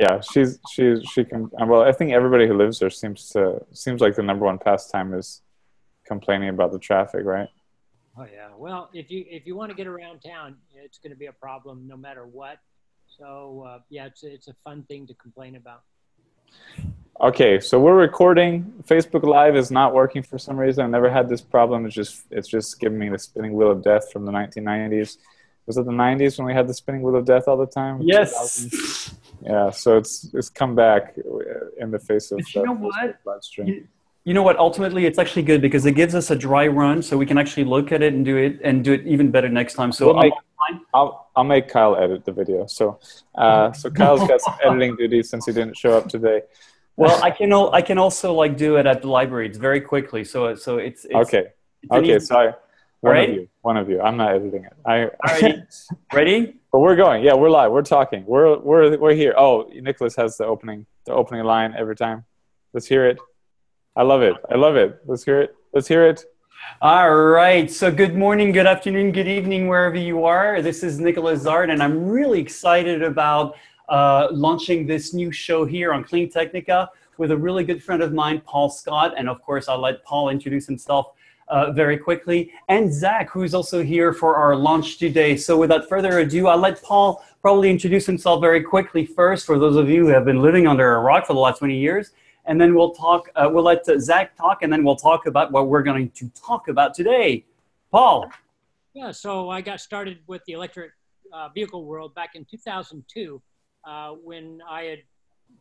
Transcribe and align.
yeah, 0.00 0.20
she's 0.20 0.58
she's 0.70 1.02
she 1.12 1.24
can. 1.24 1.50
Well, 1.52 1.82
I 1.82 1.92
think 1.92 2.12
everybody 2.12 2.46
who 2.48 2.56
lives 2.56 2.78
there 2.78 2.88
seems 2.88 3.28
to 3.30 3.60
seems 3.72 4.00
like 4.00 4.16
the 4.16 4.22
number 4.22 4.46
one 4.46 4.58
pastime 4.58 5.12
is 5.12 5.42
complaining 6.06 6.48
about 6.48 6.72
the 6.72 6.78
traffic, 6.78 7.24
right? 7.26 7.48
Oh 8.18 8.24
yeah. 8.32 8.48
Well, 8.56 8.88
if 8.94 9.10
you 9.10 9.26
if 9.28 9.46
you 9.46 9.54
want 9.56 9.70
to 9.70 9.76
get 9.76 9.86
around 9.86 10.20
town, 10.20 10.56
it's 10.74 10.96
going 10.98 11.10
to 11.10 11.18
be 11.18 11.26
a 11.26 11.32
problem 11.32 11.86
no 11.86 11.98
matter 11.98 12.26
what. 12.26 12.58
So 13.18 13.66
uh, 13.68 13.78
yeah, 13.90 14.06
it's 14.06 14.22
it's 14.22 14.48
a 14.48 14.54
fun 14.64 14.84
thing 14.84 15.06
to 15.06 15.14
complain 15.14 15.56
about. 15.56 15.82
Okay, 17.20 17.60
so 17.60 17.78
we're 17.78 17.96
recording. 17.96 18.72
Facebook 18.86 19.22
Live 19.24 19.54
is 19.54 19.70
not 19.70 19.92
working 19.92 20.22
for 20.22 20.38
some 20.38 20.56
reason. 20.56 20.82
I've 20.82 20.90
never 20.90 21.10
had 21.10 21.28
this 21.28 21.42
problem. 21.42 21.84
It's 21.84 21.94
just 21.94 22.22
it's 22.30 22.48
just 22.48 22.80
giving 22.80 22.98
me 22.98 23.10
the 23.10 23.18
spinning 23.18 23.52
wheel 23.52 23.70
of 23.70 23.82
death 23.82 24.10
from 24.10 24.24
the 24.24 24.32
1990s. 24.32 25.18
Was 25.66 25.76
it 25.76 25.84
the 25.84 25.92
90s 25.92 26.38
when 26.38 26.46
we 26.46 26.54
had 26.54 26.66
the 26.66 26.72
spinning 26.74 27.02
wheel 27.02 27.16
of 27.16 27.26
death 27.26 27.44
all 27.46 27.58
the 27.58 27.66
time? 27.66 28.00
Yes. 28.00 29.14
Yeah, 29.42 29.70
so 29.70 29.96
it's 29.96 30.28
it's 30.34 30.50
come 30.50 30.74
back 30.74 31.16
in 31.78 31.90
the 31.90 31.98
face 31.98 32.30
of. 32.30 32.38
But 32.38 32.54
you 32.54 32.64
know 32.64 32.74
what? 32.74 33.18
You, 33.56 33.86
you 34.24 34.34
know 34.34 34.42
what? 34.42 34.58
Ultimately, 34.58 35.06
it's 35.06 35.18
actually 35.18 35.42
good 35.42 35.62
because 35.62 35.86
it 35.86 35.92
gives 35.92 36.14
us 36.14 36.30
a 36.30 36.36
dry 36.36 36.66
run, 36.66 37.02
so 37.02 37.16
we 37.16 37.26
can 37.26 37.38
actually 37.38 37.64
look 37.64 37.90
at 37.90 38.02
it 38.02 38.12
and 38.12 38.24
do 38.24 38.36
it 38.36 38.60
and 38.62 38.84
do 38.84 38.92
it 38.92 39.06
even 39.06 39.30
better 39.30 39.48
next 39.48 39.74
time. 39.74 39.92
So 39.92 40.06
we'll 40.06 40.22
make, 40.22 40.32
I'll 40.92 41.30
I'll 41.34 41.44
make 41.44 41.68
Kyle 41.68 41.96
edit 41.96 42.24
the 42.24 42.32
video. 42.32 42.66
So 42.66 42.98
uh, 43.34 43.72
so 43.72 43.90
Kyle's 43.98 44.26
got 44.28 44.40
some 44.40 44.54
editing 44.64 44.96
duties 44.96 45.30
since 45.30 45.46
he 45.46 45.52
didn't 45.52 45.76
show 45.76 45.96
up 45.96 46.08
today. 46.08 46.42
Well, 46.96 47.22
I 47.22 47.30
can 47.30 47.52
I 47.52 47.80
can 47.80 47.96
also 47.96 48.34
like 48.34 48.58
do 48.58 48.76
it 48.76 48.86
at 48.86 49.00
the 49.00 49.08
library. 49.08 49.46
It's 49.46 49.58
very 49.58 49.80
quickly. 49.80 50.24
So 50.24 50.54
so 50.54 50.76
it's, 50.76 51.06
it's 51.06 51.14
okay. 51.14 51.44
It's 51.82 51.92
okay, 51.92 52.18
sorry. 52.18 52.52
One 53.00 53.14
right? 53.14 53.30
of 53.30 53.34
you. 53.34 53.48
One 53.62 53.76
of 53.76 53.88
you. 53.88 54.00
I'm 54.00 54.16
not 54.16 54.34
editing 54.34 54.64
it. 54.64 54.72
I. 54.84 55.10
Alrighty. 55.26 55.64
Ready? 56.12 56.54
But 56.70 56.80
we're 56.80 56.96
going. 56.96 57.24
Yeah, 57.24 57.34
we're 57.34 57.50
live. 57.50 57.72
We're 57.72 57.82
talking. 57.82 58.24
We're 58.26 58.58
we're 58.58 58.98
we're 58.98 59.14
here. 59.14 59.34
Oh, 59.36 59.70
Nicholas 59.74 60.14
has 60.16 60.36
the 60.36 60.44
opening 60.44 60.86
the 61.06 61.12
opening 61.12 61.44
line 61.44 61.74
every 61.76 61.96
time. 61.96 62.24
Let's 62.74 62.86
hear 62.86 63.06
it. 63.06 63.18
I 63.96 64.02
love 64.02 64.22
it. 64.22 64.34
I 64.50 64.56
love 64.56 64.76
it. 64.76 65.00
Let's 65.06 65.24
hear 65.24 65.40
it. 65.40 65.54
Let's 65.72 65.88
hear 65.88 66.06
it. 66.06 66.24
All 66.82 67.14
right. 67.14 67.70
So 67.70 67.90
good 67.90 68.14
morning, 68.14 68.52
good 68.52 68.66
afternoon, 68.66 69.12
good 69.12 69.26
evening, 69.26 69.66
wherever 69.66 69.96
you 69.96 70.24
are. 70.24 70.60
This 70.60 70.82
is 70.82 71.00
Nicholas 71.00 71.44
Zart, 71.44 71.72
and 71.72 71.82
I'm 71.82 72.06
really 72.06 72.38
excited 72.38 73.02
about 73.02 73.56
uh, 73.88 74.28
launching 74.30 74.86
this 74.86 75.14
new 75.14 75.32
show 75.32 75.64
here 75.64 75.92
on 75.94 76.04
Clean 76.04 76.30
Technica 76.30 76.90
with 77.16 77.30
a 77.30 77.36
really 77.36 77.64
good 77.64 77.82
friend 77.82 78.02
of 78.02 78.12
mine, 78.12 78.42
Paul 78.44 78.68
Scott. 78.68 79.14
And 79.16 79.28
of 79.28 79.42
course, 79.42 79.68
I'll 79.68 79.80
let 79.80 80.04
Paul 80.04 80.28
introduce 80.28 80.66
himself 80.66 81.12
uh, 81.50 81.72
very 81.72 81.98
quickly, 81.98 82.52
and 82.68 82.92
Zach, 82.92 83.28
who's 83.30 83.54
also 83.54 83.82
here 83.82 84.12
for 84.12 84.36
our 84.36 84.54
launch 84.54 84.98
today. 84.98 85.36
So 85.36 85.58
without 85.58 85.88
further 85.88 86.20
ado, 86.20 86.46
I'll 86.46 86.58
let 86.58 86.82
Paul 86.82 87.24
probably 87.42 87.70
introduce 87.70 88.06
himself 88.06 88.40
very 88.40 88.62
quickly 88.62 89.04
first 89.04 89.46
for 89.46 89.58
those 89.58 89.76
of 89.76 89.88
you 89.88 90.06
who 90.06 90.12
have 90.12 90.24
been 90.24 90.40
living 90.40 90.66
under 90.66 90.94
a 90.94 91.00
rock 91.00 91.26
for 91.26 91.34
the 91.34 91.40
last 91.40 91.58
20 91.58 91.76
years. 91.76 92.10
And 92.46 92.60
then 92.60 92.74
we'll 92.74 92.92
talk, 92.92 93.28
uh, 93.36 93.48
we'll 93.52 93.64
let 93.64 93.86
uh, 93.88 93.98
Zach 93.98 94.36
talk, 94.36 94.62
and 94.62 94.72
then 94.72 94.84
we'll 94.84 94.96
talk 94.96 95.26
about 95.26 95.52
what 95.52 95.68
we're 95.68 95.82
going 95.82 96.10
to 96.10 96.28
talk 96.30 96.68
about 96.68 96.94
today. 96.94 97.44
Paul. 97.90 98.30
Yeah, 98.94 99.10
so 99.10 99.50
I 99.50 99.60
got 99.60 99.80
started 99.80 100.18
with 100.26 100.42
the 100.46 100.54
electric 100.54 100.92
uh, 101.32 101.48
vehicle 101.48 101.84
world 101.84 102.14
back 102.14 102.30
in 102.34 102.44
2002 102.44 103.42
uh, 103.84 104.10
when 104.12 104.60
I 104.68 104.82
had 104.84 104.98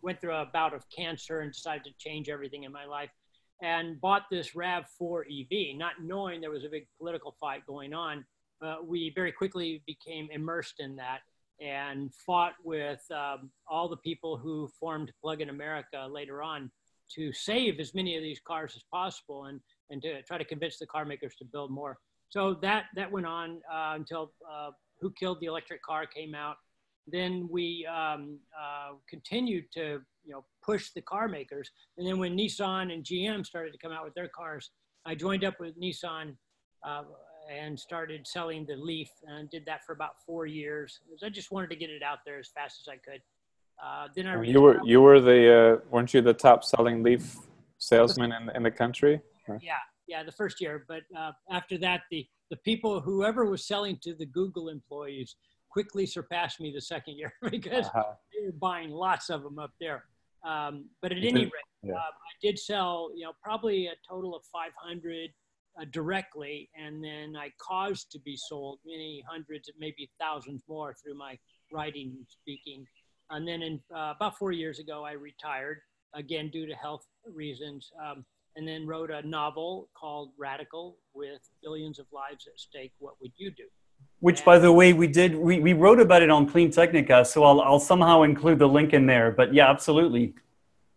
went 0.01 0.21
through 0.21 0.35
a 0.35 0.45
bout 0.53 0.73
of 0.73 0.85
cancer 0.89 1.41
and 1.41 1.51
decided 1.51 1.83
to 1.85 1.93
change 1.97 2.29
everything 2.29 2.63
in 2.63 2.71
my 2.71 2.85
life 2.85 3.09
and 3.61 3.99
bought 3.99 4.23
this 4.31 4.51
RAV4 4.51 5.23
EV, 5.25 5.77
not 5.77 5.93
knowing 6.01 6.41
there 6.41 6.51
was 6.51 6.63
a 6.63 6.69
big 6.69 6.87
political 6.97 7.35
fight 7.39 7.65
going 7.65 7.93
on. 7.93 8.25
We 8.85 9.11
very 9.15 9.31
quickly 9.31 9.83
became 9.85 10.29
immersed 10.31 10.79
in 10.79 10.95
that 10.97 11.19
and 11.61 12.13
fought 12.25 12.53
with 12.63 13.03
um, 13.11 13.49
all 13.67 13.89
the 13.89 13.97
people 13.97 14.37
who 14.37 14.69
formed 14.79 15.11
Plug 15.21 15.41
in 15.41 15.49
America 15.49 16.07
later 16.09 16.41
on 16.41 16.71
to 17.15 17.33
save 17.33 17.79
as 17.79 17.93
many 17.93 18.15
of 18.15 18.23
these 18.23 18.39
cars 18.39 18.73
as 18.75 18.83
possible 18.91 19.45
and, 19.45 19.59
and 19.89 20.01
to 20.01 20.21
try 20.23 20.37
to 20.37 20.45
convince 20.45 20.77
the 20.77 20.85
car 20.85 21.05
makers 21.05 21.35
to 21.35 21.45
build 21.45 21.71
more. 21.71 21.97
So 22.29 22.53
that, 22.61 22.85
that 22.95 23.11
went 23.11 23.25
on 23.25 23.61
uh, 23.71 23.93
until 23.95 24.31
uh, 24.49 24.69
Who 25.01 25.11
Killed 25.11 25.39
the 25.41 25.47
Electric 25.47 25.81
Car 25.81 26.05
came 26.05 26.35
out. 26.35 26.57
Then 27.07 27.49
we 27.51 27.87
um, 27.87 28.37
uh, 28.57 28.93
continued 29.09 29.65
to 29.73 30.01
you 30.23 30.33
know 30.33 30.45
push 30.69 30.91
the 30.91 31.01
car 31.01 31.27
makers. 31.27 31.71
And 31.97 32.07
then 32.07 32.19
when 32.19 32.37
Nissan 32.37 32.93
and 32.93 33.03
GM 33.03 33.45
started 33.45 33.71
to 33.71 33.79
come 33.79 33.91
out 33.91 34.03
with 34.05 34.13
their 34.13 34.27
cars, 34.27 34.71
I 35.05 35.15
joined 35.15 35.43
up 35.43 35.59
with 35.59 35.79
Nissan 35.79 36.35
uh, 36.87 37.03
and 37.51 37.79
started 37.79 38.27
selling 38.27 38.65
the 38.67 38.75
Leaf 38.75 39.09
and 39.27 39.49
did 39.49 39.65
that 39.65 39.83
for 39.85 39.93
about 39.93 40.11
four 40.25 40.45
years. 40.45 40.99
I 41.23 41.29
just 41.29 41.51
wanted 41.51 41.71
to 41.71 41.75
get 41.75 41.89
it 41.89 42.03
out 42.03 42.19
there 42.25 42.37
as 42.37 42.49
fast 42.49 42.81
as 42.81 42.87
I 42.87 42.97
could. 42.97 43.21
Uh, 43.83 44.07
then 44.15 44.27
I 44.27 44.43
you 44.43 44.61
were 44.61 44.81
you 44.83 44.99
were 44.99 45.21
the 45.21 45.41
uh, 45.57 45.89
weren't 45.89 46.13
you 46.13 46.21
the 46.21 46.33
top 46.33 46.65
selling 46.65 47.01
Leaf 47.01 47.37
salesman 47.77 48.33
in 48.33 48.51
in 48.53 48.61
the 48.61 48.71
country? 48.71 49.21
Yeah, 49.61 49.77
yeah, 50.05 50.21
the 50.21 50.33
first 50.33 50.59
year. 50.59 50.83
But 50.85 51.03
uh, 51.17 51.31
after 51.49 51.77
that, 51.77 52.01
the 52.11 52.27
the 52.49 52.57
people 52.57 52.99
whoever 52.99 53.45
was 53.45 53.65
selling 53.65 53.97
to 54.03 54.13
the 54.13 54.25
Google 54.25 54.67
employees 54.67 55.37
quickly 55.69 56.05
surpassed 56.05 56.59
me 56.59 56.73
the 56.75 56.81
second 56.81 57.15
year 57.15 57.31
because 57.49 57.85
uh-huh. 57.87 58.13
they 58.33 58.45
were 58.47 58.51
buying 58.51 58.91
lots 58.91 59.29
of 59.29 59.43
them 59.43 59.59
up 59.59 59.71
there. 59.79 60.03
Um, 60.47 60.85
but 61.01 61.11
at 61.11 61.23
any 61.23 61.45
rate, 61.45 61.51
yeah. 61.83 61.93
uh, 61.93 61.97
I 61.97 62.33
did 62.41 62.57
sell, 62.57 63.11
you 63.15 63.25
know, 63.25 63.33
probably 63.43 63.87
a 63.87 63.93
total 64.09 64.35
of 64.35 64.43
500 64.51 65.29
uh, 65.79 65.85
directly, 65.91 66.69
and 66.75 67.03
then 67.03 67.35
I 67.37 67.51
caused 67.59 68.11
to 68.11 68.19
be 68.19 68.37
sold 68.37 68.79
many 68.85 69.23
hundreds, 69.29 69.69
maybe 69.77 70.09
thousands 70.19 70.63
more 70.67 70.95
through 71.03 71.17
my 71.17 71.37
writing 71.71 72.13
and 72.17 72.25
speaking. 72.27 72.85
And 73.29 73.47
then 73.47 73.61
in 73.61 73.79
uh, 73.95 74.13
about 74.15 74.37
four 74.37 74.51
years 74.51 74.79
ago, 74.79 75.03
I 75.03 75.11
retired 75.11 75.79
again 76.15 76.49
due 76.49 76.65
to 76.65 76.73
health 76.73 77.05
reasons, 77.25 77.91
um, 78.03 78.25
and 78.55 78.67
then 78.67 78.87
wrote 78.87 79.11
a 79.11 79.25
novel 79.27 79.89
called 79.95 80.31
Radical 80.37 80.97
with 81.13 81.41
billions 81.61 81.99
of 81.99 82.07
lives 82.11 82.47
at 82.47 82.59
stake. 82.59 82.93
What 82.99 83.15
would 83.21 83.31
you 83.37 83.51
do? 83.51 83.65
Which, 84.21 84.43
by 84.43 84.59
the 84.59 84.71
way, 84.71 84.91
we 84.91 85.07
did, 85.07 85.35
we, 85.35 85.59
we 85.59 85.73
wrote 85.73 85.99
about 85.99 86.21
it 86.21 86.29
on 86.29 86.47
Clean 86.47 86.69
Technica, 86.69 87.23
so 87.23 87.43
I'll, 87.43 87.61
I'll 87.61 87.79
somehow 87.79 88.23
include 88.23 88.59
the 88.59 88.67
link 88.67 88.93
in 88.93 89.05
there. 89.05 89.31
But 89.31 89.53
yeah, 89.53 89.69
absolutely. 89.69 90.33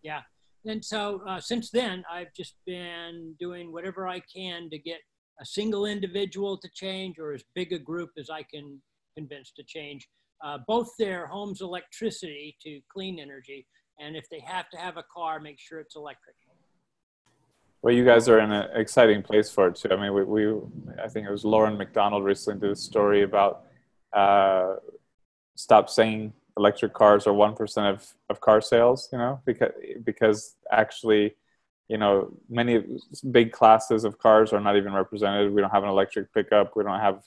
Yeah. 0.01 0.21
And 0.65 0.83
so 0.83 1.21
uh, 1.27 1.39
since 1.39 1.69
then, 1.69 2.03
I've 2.11 2.33
just 2.35 2.55
been 2.65 3.35
doing 3.39 3.71
whatever 3.71 4.07
I 4.07 4.21
can 4.21 4.69
to 4.69 4.77
get 4.77 4.99
a 5.39 5.45
single 5.45 5.85
individual 5.85 6.57
to 6.57 6.69
change 6.73 7.17
or 7.17 7.33
as 7.33 7.43
big 7.55 7.73
a 7.73 7.79
group 7.79 8.11
as 8.17 8.29
I 8.29 8.43
can 8.43 8.81
convince 9.15 9.51
to 9.53 9.63
change 9.63 10.07
uh, 10.43 10.57
both 10.67 10.89
their 10.99 11.25
home's 11.27 11.61
electricity 11.61 12.55
to 12.61 12.81
clean 12.91 13.19
energy. 13.19 13.65
And 13.99 14.15
if 14.15 14.25
they 14.29 14.41
have 14.45 14.69
to 14.71 14.77
have 14.77 14.97
a 14.97 15.03
car, 15.13 15.39
make 15.39 15.59
sure 15.59 15.79
it's 15.79 15.95
electric. 15.95 16.35
Well, 17.83 17.93
you 17.93 18.05
guys 18.05 18.29
are 18.29 18.39
in 18.39 18.49
an 18.49 18.69
exciting 18.75 19.21
place 19.23 19.51
for 19.51 19.67
it 19.67 19.75
too. 19.75 19.89
I 19.91 19.97
mean, 19.97 20.13
we, 20.13 20.23
we 20.23 20.61
I 21.03 21.09
think 21.09 21.27
it 21.27 21.31
was 21.31 21.43
Loren 21.43 21.77
McDonald 21.77 22.23
recently 22.23 22.61
did 22.61 22.71
a 22.71 22.77
story 22.77 23.23
about 23.23 23.63
uh, 24.13 24.75
stop 25.55 25.89
saying 25.89 26.31
electric 26.55 26.93
cars 26.93 27.27
are 27.27 27.33
one 27.33 27.55
percent 27.55 27.87
of, 27.87 28.07
of 28.29 28.39
car 28.39 28.61
sales. 28.61 29.09
You 29.11 29.17
know, 29.17 29.41
because 29.45 29.71
because 30.05 30.55
actually, 30.71 31.35
you 31.89 31.97
know, 31.97 32.31
many 32.49 32.85
big 33.31 33.51
classes 33.51 34.05
of 34.05 34.17
cars 34.17 34.53
are 34.53 34.61
not 34.61 34.77
even 34.77 34.93
represented. 34.93 35.53
We 35.53 35.59
don't 35.59 35.71
have 35.71 35.83
an 35.83 35.89
electric 35.89 36.33
pickup. 36.33 36.77
We 36.77 36.85
don't 36.85 37.01
have 37.01 37.23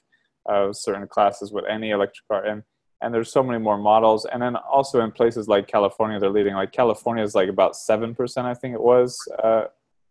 uh, 0.48 0.72
certain 0.72 1.06
classes 1.06 1.52
with 1.52 1.66
any 1.66 1.90
electric 1.90 2.26
car, 2.28 2.46
and 2.46 2.62
and 3.02 3.12
there's 3.12 3.30
so 3.30 3.42
many 3.42 3.58
more 3.58 3.76
models. 3.76 4.24
And 4.24 4.40
then 4.40 4.56
also 4.56 5.02
in 5.02 5.12
places 5.12 5.48
like 5.48 5.68
California, 5.68 6.18
they're 6.18 6.30
leading. 6.30 6.54
Like 6.54 6.72
California 6.72 7.22
is 7.22 7.34
like 7.34 7.50
about 7.50 7.76
seven 7.76 8.14
percent, 8.14 8.46
I 8.46 8.54
think 8.54 8.72
it 8.72 8.80
was. 8.80 9.18
Uh, 9.44 9.64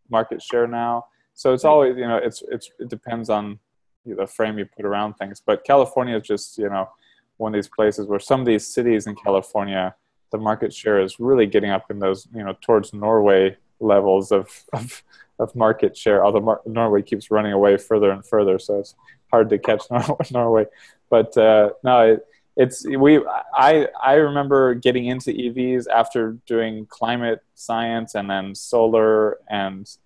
market 0.09 0.41
share 0.41 0.67
now. 0.67 1.05
So 1.33 1.53
it's 1.53 1.66
always, 1.66 1.97
you 1.97 2.07
know, 2.07 2.17
it's, 2.17 2.43
it's, 2.49 2.69
it 2.79 2.89
depends 2.89 3.29
on 3.29 3.59
the 4.05 4.27
frame 4.27 4.57
you 4.57 4.66
put 4.66 4.85
around 4.85 5.16
things. 5.16 5.41
But 5.45 5.63
California 5.63 6.16
is 6.17 6.23
just, 6.23 6.57
you 6.57 6.69
know, 6.69 6.89
one 7.38 7.53
of 7.53 7.57
these 7.57 7.67
places 7.67 8.07
where 8.07 8.19
some 8.19 8.39
of 8.39 8.45
these 8.45 8.66
cities 8.66 9.07
in 9.07 9.16
California, 9.16 9.95
the 10.31 10.38
market 10.38 10.73
share 10.73 11.01
is 11.01 11.19
really 11.19 11.45
getting 11.45 11.71
up 11.71 11.91
in 11.91 11.99
those, 11.99 12.28
you 12.34 12.43
know, 12.43 12.55
towards 12.61 12.93
Norway 12.93 13.57
levels 13.79 14.31
of, 14.31 14.49
of, 14.73 15.03
of 15.40 15.53
market 15.55 15.97
share, 15.97 16.23
although 16.23 16.40
Mar- 16.40 16.61
Norway 16.66 17.02
keeps 17.02 17.29
running 17.29 17.52
away 17.52 17.78
further 17.78 18.11
and 18.11 18.25
further. 18.25 18.57
So 18.57 18.79
it's 18.79 18.96
hard 19.31 19.49
to 19.49 19.57
catch 19.57 19.84
Nor- 19.91 20.17
Norway. 20.31 20.66
But 21.09 21.35
uh, 21.37 21.72
no, 21.84 21.99
it, 22.13 22.25
it's 22.55 22.85
we 22.87 23.19
i 23.53 23.87
i 24.02 24.13
remember 24.13 24.73
getting 24.73 25.05
into 25.07 25.31
evs 25.31 25.87
after 25.93 26.37
doing 26.47 26.85
climate 26.85 27.43
science 27.53 28.16
and 28.16 28.29
then 28.29 28.55
solar 28.55 29.37
and 29.49 29.97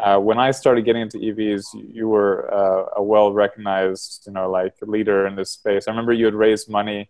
uh, 0.00 0.18
when 0.18 0.38
i 0.38 0.50
started 0.50 0.84
getting 0.84 1.02
into 1.02 1.18
evs 1.18 1.64
you 1.72 2.08
were 2.08 2.52
uh, 2.52 2.84
a 2.96 3.02
well 3.02 3.32
recognized 3.32 4.24
you 4.26 4.32
know 4.32 4.50
like 4.50 4.74
leader 4.82 5.26
in 5.26 5.36
this 5.36 5.50
space. 5.50 5.88
I 5.88 5.90
remember 5.90 6.12
you 6.12 6.26
had 6.26 6.34
raised 6.34 6.68
money 6.68 7.08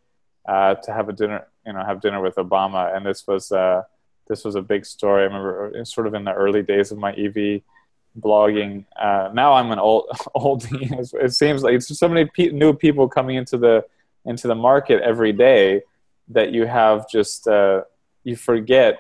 uh, 0.48 0.76
to 0.76 0.92
have 0.92 1.08
a 1.08 1.12
dinner 1.12 1.46
you 1.66 1.72
know 1.72 1.84
have 1.84 2.00
dinner 2.00 2.22
with 2.22 2.36
obama 2.36 2.96
and 2.96 3.04
this 3.04 3.26
was 3.26 3.50
uh, 3.50 3.82
this 4.28 4.44
was 4.44 4.56
a 4.56 4.62
big 4.62 4.84
story. 4.84 5.22
I 5.22 5.26
remember 5.26 5.84
sort 5.84 6.06
of 6.06 6.14
in 6.14 6.24
the 6.24 6.32
early 6.32 6.62
days 6.62 6.92
of 6.92 6.98
my 6.98 7.12
ev 7.12 7.62
blogging 8.18 8.84
uh, 8.98 9.28
now 9.34 9.52
i'm 9.52 9.70
an 9.72 9.78
old 9.78 10.06
old 10.34 10.66
it 10.70 11.34
seems 11.34 11.62
like 11.62 11.74
it's 11.74 11.98
so 11.98 12.08
many 12.08 12.24
pe- 12.24 12.50
new 12.50 12.72
people 12.72 13.06
coming 13.08 13.36
into 13.36 13.58
the 13.58 13.84
into 14.26 14.48
the 14.48 14.54
market 14.54 15.02
every 15.02 15.32
day 15.32 15.82
that 16.28 16.52
you 16.52 16.66
have 16.66 17.08
just 17.08 17.46
uh, 17.48 17.82
you 18.24 18.36
forget 18.36 18.98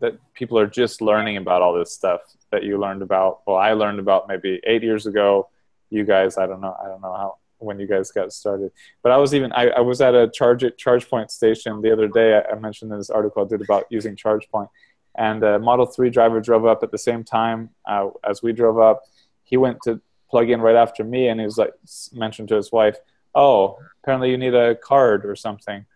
that 0.00 0.14
people 0.34 0.58
are 0.58 0.66
just 0.66 1.00
learning 1.00 1.38
about 1.38 1.62
all 1.62 1.74
this 1.74 1.92
stuff 1.92 2.20
that 2.50 2.62
you 2.62 2.78
learned 2.78 3.02
about. 3.02 3.40
Well, 3.46 3.56
I 3.56 3.72
learned 3.72 3.98
about 3.98 4.28
maybe 4.28 4.60
eight 4.64 4.82
years 4.82 5.06
ago. 5.06 5.48
You 5.88 6.04
guys, 6.04 6.36
I 6.36 6.46
don't 6.46 6.60
know, 6.60 6.76
I 6.82 6.86
don't 6.88 7.00
know 7.00 7.14
how 7.14 7.36
when 7.58 7.78
you 7.78 7.86
guys 7.86 8.10
got 8.10 8.32
started. 8.32 8.70
But 9.02 9.12
I 9.12 9.16
was 9.16 9.34
even 9.34 9.52
I, 9.52 9.68
I 9.68 9.80
was 9.80 10.00
at 10.00 10.14
a 10.14 10.28
charge 10.28 10.64
charge 10.76 11.08
point 11.08 11.30
station 11.30 11.80
the 11.80 11.92
other 11.92 12.08
day. 12.08 12.34
I, 12.38 12.52
I 12.52 12.58
mentioned 12.58 12.92
in 12.92 12.98
this 12.98 13.10
article 13.10 13.44
I 13.44 13.48
did 13.48 13.62
about 13.62 13.86
using 13.90 14.16
charge 14.16 14.48
point, 14.50 14.68
and 15.16 15.42
a 15.42 15.58
Model 15.58 15.86
Three 15.86 16.10
driver 16.10 16.40
drove 16.40 16.66
up 16.66 16.82
at 16.82 16.90
the 16.90 16.98
same 16.98 17.24
time 17.24 17.70
uh, 17.86 18.08
as 18.28 18.42
we 18.42 18.52
drove 18.52 18.78
up. 18.78 19.04
He 19.44 19.56
went 19.56 19.80
to 19.84 20.00
plug 20.28 20.50
in 20.50 20.60
right 20.60 20.76
after 20.76 21.04
me, 21.04 21.28
and 21.28 21.40
he 21.40 21.46
was 21.46 21.58
like 21.58 21.72
mentioned 22.12 22.48
to 22.48 22.56
his 22.56 22.70
wife, 22.72 22.96
"Oh, 23.36 23.78
apparently 24.02 24.30
you 24.30 24.38
need 24.38 24.54
a 24.54 24.74
card 24.74 25.24
or 25.24 25.36
something 25.36 25.86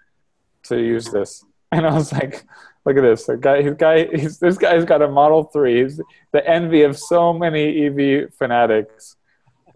to 0.65 0.81
use 0.81 1.07
this." 1.07 1.45
And 1.73 1.87
I 1.87 1.95
was 1.95 2.13
like, 2.13 2.45
"Look 2.85 2.97
at 2.97 3.03
this! 3.03 3.27
The 3.27 3.37
guy, 3.37 3.63
his 3.63 3.75
guy, 3.75 4.09
he's, 4.09 4.41
this 4.41 4.59
guy's 4.59 4.85
got 4.85 5.03
a 5.03 5.09
Model 5.09 5.45
Three. 5.45 5.83
He's 5.83 6.01
the 6.33 6.45
envy 6.45 6.83
of 6.83 6.99
so 6.99 7.33
many 7.33 7.87
EV 7.87 8.35
fanatics." 8.35 9.17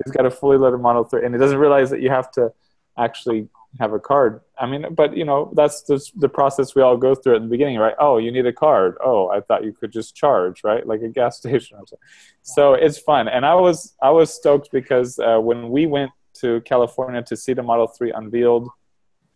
he's 0.02 0.12
got 0.12 0.26
a 0.26 0.30
fully 0.30 0.56
loaded 0.56 0.80
Model 0.80 1.04
3, 1.04 1.24
and 1.24 1.34
he 1.34 1.38
doesn't 1.38 1.58
realize 1.58 1.90
that 1.90 2.00
you 2.00 2.10
have 2.10 2.30
to 2.32 2.52
actually 2.98 3.48
have 3.80 3.92
a 3.92 3.98
card. 3.98 4.40
I 4.58 4.66
mean, 4.66 4.86
but 4.94 5.16
you 5.16 5.24
know, 5.24 5.52
that's 5.54 5.82
the, 5.82 6.04
the 6.16 6.28
process 6.28 6.74
we 6.74 6.82
all 6.82 6.96
go 6.96 7.14
through 7.14 7.36
at 7.36 7.42
the 7.42 7.48
beginning, 7.48 7.78
right? 7.78 7.94
Oh, 7.98 8.18
you 8.18 8.30
need 8.30 8.46
a 8.46 8.52
card. 8.52 8.96
Oh, 9.04 9.28
I 9.28 9.40
thought 9.40 9.64
you 9.64 9.72
could 9.72 9.92
just 9.92 10.14
charge, 10.14 10.62
right? 10.62 10.86
Like 10.86 11.02
a 11.02 11.08
gas 11.08 11.36
station 11.38 11.76
or 11.76 11.80
something. 11.80 11.98
So 12.42 12.74
it's 12.74 12.98
fun, 12.98 13.28
and 13.28 13.44
I 13.44 13.54
was 13.54 13.94
I 14.00 14.10
was 14.10 14.32
stoked 14.32 14.70
because 14.70 15.18
uh, 15.18 15.38
when 15.38 15.70
we 15.70 15.86
went 15.86 16.12
to 16.40 16.60
California 16.62 17.22
to 17.22 17.36
see 17.36 17.52
the 17.52 17.62
Model 17.62 17.86
3 17.86 18.12
unveiled, 18.12 18.68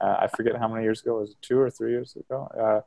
uh, 0.00 0.16
I 0.20 0.28
forget 0.28 0.56
how 0.56 0.68
many 0.68 0.84
years 0.84 1.02
ago 1.02 1.20
was 1.20 1.30
it 1.30 1.36
two 1.42 1.58
or 1.58 1.70
three 1.70 1.90
years 1.90 2.16
ago 2.16 2.48
uh, 2.58 2.80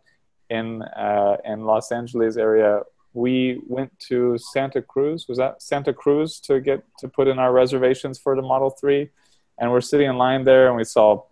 in 0.49 0.81
uh, 0.81 1.37
in 1.45 1.65
Los 1.65 1.91
Angeles 1.91 2.37
area 2.37 2.81
we 3.13 3.61
went 3.67 3.97
to 3.99 4.37
Santa 4.37 4.81
Cruz. 4.81 5.27
Was 5.27 5.37
that 5.37 5.61
Santa 5.61 5.93
Cruz 5.93 6.39
to 6.41 6.59
get 6.59 6.83
to 6.99 7.07
put 7.07 7.27
in 7.27 7.39
our 7.39 7.51
reservations 7.51 8.17
for 8.19 8.35
the 8.35 8.41
Model 8.41 8.69
Three? 8.69 9.09
And 9.57 9.71
we're 9.71 9.81
sitting 9.81 10.09
in 10.09 10.17
line 10.17 10.43
there, 10.43 10.67
and 10.67 10.77
we 10.77 10.83
saw 10.83 11.23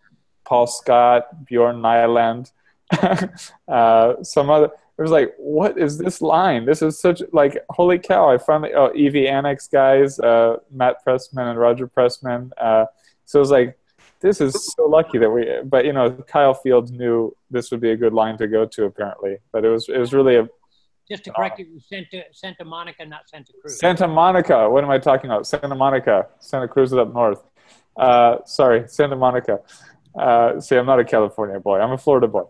Paul 0.45 0.67
Scott, 0.67 1.45
Bjorn 1.45 1.81
Nyland, 1.81 2.51
uh, 3.67 4.21
some 4.23 4.49
other. 4.49 4.71
It 4.99 5.01
was 5.01 5.11
like, 5.11 5.33
what 5.37 5.77
is 5.77 5.97
this 5.97 6.21
line? 6.21 6.65
This 6.65 6.81
is 6.81 6.99
such 6.99 7.21
like 7.31 7.57
holy 7.69 7.97
cow! 7.97 8.29
I 8.29 8.37
finally 8.37 8.73
oh 8.73 8.87
EV 8.87 9.27
Annex 9.27 9.69
guys, 9.69 10.19
uh, 10.19 10.57
Matt 10.71 10.97
Pressman 11.05 11.49
and 11.49 11.57
Roger 11.57 11.87
Pressman. 11.87 12.51
Uh, 12.57 12.83
so 13.23 13.39
it 13.39 13.41
was 13.41 13.49
like, 13.49 13.77
this 14.19 14.41
is 14.41 14.73
so 14.75 14.87
lucky 14.87 15.17
that 15.17 15.29
we. 15.29 15.47
But 15.63 15.85
you 15.85 15.93
know, 15.93 16.11
Kyle 16.11 16.53
Fields 16.53 16.91
knew 16.91 17.33
this 17.49 17.71
would 17.71 17.79
be 17.79 17.91
a 17.91 17.95
good 17.95 18.11
line 18.11 18.37
to 18.39 18.47
go 18.47 18.65
to 18.65 18.83
apparently. 18.83 19.37
But 19.53 19.63
it 19.63 19.69
was 19.69 19.87
it 19.87 19.97
was 19.97 20.13
really 20.13 20.35
a 20.35 20.49
just 21.09 21.23
to 21.23 21.31
correct 21.31 21.59
you, 21.59 21.79
Santa, 21.79 22.23
Santa 22.33 22.65
Monica, 22.65 23.05
not 23.05 23.29
Santa 23.29 23.53
Cruz. 23.61 23.79
Santa 23.79 24.05
Monica. 24.05 24.69
What 24.69 24.83
am 24.83 24.89
I 24.89 24.99
talking 24.99 25.29
about? 25.29 25.47
Santa 25.47 25.75
Monica. 25.75 26.27
Santa 26.39 26.67
Cruz 26.67 26.91
is 26.91 26.97
up 26.97 27.13
north. 27.13 27.41
Uh, 27.95 28.39
sorry, 28.45 28.83
Santa 28.87 29.15
Monica. 29.15 29.59
Uh, 30.13 30.59
see, 30.59 30.75
I'm 30.75 30.85
not 30.85 30.99
a 30.99 31.05
California 31.05 31.57
boy. 31.59 31.79
I'm 31.79 31.91
a 31.91 31.97
Florida 31.97 32.27
boy. 32.27 32.43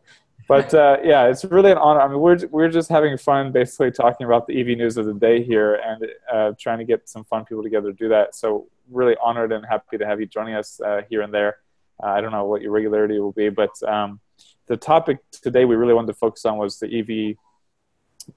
But 0.49 0.73
uh, 0.73 0.97
yeah, 1.03 1.27
it's 1.27 1.45
really 1.45 1.71
an 1.71 1.77
honor. 1.77 2.01
I 2.01 2.07
mean, 2.07 2.19
we're 2.19 2.39
we're 2.47 2.69
just 2.69 2.89
having 2.89 3.15
fun, 3.19 3.51
basically 3.51 3.91
talking 3.91 4.25
about 4.25 4.47
the 4.47 4.59
EV 4.59 4.79
news 4.79 4.97
of 4.97 5.05
the 5.05 5.13
day 5.13 5.43
here, 5.43 5.75
and 5.75 6.07
uh, 6.33 6.53
trying 6.59 6.79
to 6.79 6.85
get 6.85 7.07
some 7.07 7.23
fun 7.25 7.45
people 7.45 7.61
together 7.61 7.91
to 7.91 7.93
do 7.93 8.09
that. 8.09 8.33
So 8.33 8.67
really 8.89 9.15
honored 9.23 9.51
and 9.51 9.63
happy 9.63 9.99
to 9.99 10.07
have 10.07 10.19
you 10.19 10.25
joining 10.25 10.55
us 10.55 10.81
uh, 10.81 11.03
here 11.07 11.21
and 11.21 11.31
there. 11.31 11.57
Uh, 12.01 12.07
I 12.07 12.21
don't 12.21 12.31
know 12.31 12.45
what 12.45 12.63
your 12.63 12.71
regularity 12.71 13.19
will 13.19 13.31
be, 13.31 13.49
but 13.49 13.71
um, 13.87 14.21
the 14.65 14.75
topic 14.75 15.19
today 15.31 15.65
we 15.65 15.75
really 15.75 15.93
wanted 15.93 16.07
to 16.07 16.13
focus 16.15 16.43
on 16.45 16.57
was 16.57 16.79
the 16.79 16.87
EV 16.99 17.37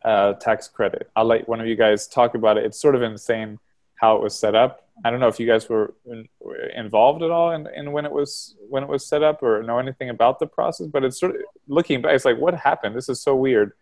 uh, 0.05 0.35
tax 0.35 0.69
credit. 0.69 1.11
I'll 1.17 1.25
let 1.25 1.49
one 1.49 1.63
of 1.63 1.67
you 1.67 1.77
guys 1.77 2.07
talk 2.07 2.35
about 2.35 2.59
it. 2.59 2.67
It's 2.67 2.79
sort 2.79 2.95
of 2.95 3.01
insane 3.01 3.59
how 3.95 4.17
it 4.17 4.23
was 4.23 4.39
set 4.39 4.55
up. 4.55 4.82
I 5.05 5.11
don't 5.11 5.21
know 5.21 5.29
if 5.29 5.41
you 5.41 5.47
guys 5.47 5.69
were, 5.69 5.95
in, 6.07 6.29
involved 6.75 7.23
at 7.23 7.31
all 7.31 7.53
in, 7.53 7.67
in, 7.75 7.93
when 7.93 8.05
it 8.05 8.13
was 8.13 8.57
when 8.69 8.83
it 8.83 8.89
was 8.89 9.07
set 9.07 9.23
up 9.23 9.43
or 9.43 9.63
know 9.63 9.79
anything 9.79 10.11
about 10.11 10.39
the 10.39 10.47
process. 10.47 10.87
But 10.87 11.05
it's 11.05 11.19
sort 11.19 11.35
of 11.35 11.43
looking 11.67 12.03
back, 12.03 12.15
it's 12.15 12.25
like 12.25 12.39
what 12.39 12.55
happened. 12.55 12.95
This 12.95 13.09
is 13.09 13.23
so 13.23 13.35
weird. 13.35 13.73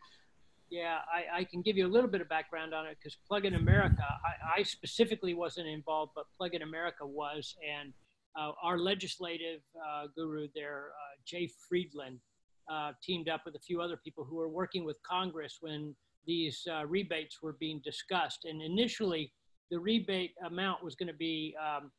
Yeah, 0.70 0.98
I, 1.12 1.40
I 1.40 1.44
can 1.44 1.62
give 1.62 1.76
you 1.76 1.86
a 1.86 1.90
little 1.90 2.08
bit 2.08 2.20
of 2.20 2.28
background 2.28 2.72
on 2.72 2.86
it 2.86 2.96
because 2.98 3.16
Plug 3.26 3.44
in 3.44 3.56
America, 3.56 4.04
I, 4.24 4.60
I, 4.60 4.62
specifically 4.62 5.34
wasn't 5.34 5.66
involved, 5.66 6.12
but 6.14 6.26
Plug 6.38 6.54
in 6.54 6.62
America 6.62 7.04
was, 7.04 7.56
and 7.68 7.92
uh, 8.38 8.52
our 8.62 8.78
legislative 8.78 9.62
uh, 9.76 10.06
guru 10.14 10.46
there, 10.54 10.90
uh, 10.90 11.16
Jay 11.26 11.50
Friedland, 11.68 12.20
uh, 12.70 12.92
teamed 13.02 13.28
up 13.28 13.40
with 13.44 13.56
a 13.56 13.58
few 13.58 13.80
other 13.80 13.96
people 13.96 14.22
who 14.22 14.36
were 14.36 14.48
working 14.48 14.84
with 14.84 14.96
Congress 15.02 15.58
when 15.60 15.92
these 16.24 16.64
uh, 16.70 16.86
rebates 16.86 17.42
were 17.42 17.54
being 17.54 17.80
discussed. 17.84 18.44
And 18.44 18.62
initially, 18.62 19.32
the 19.70 19.78
rebate 19.78 20.32
amount 20.46 20.82
was 20.84 20.94
going 20.94 21.08
to 21.08 21.14
be 21.14 21.55
um, 21.61 21.90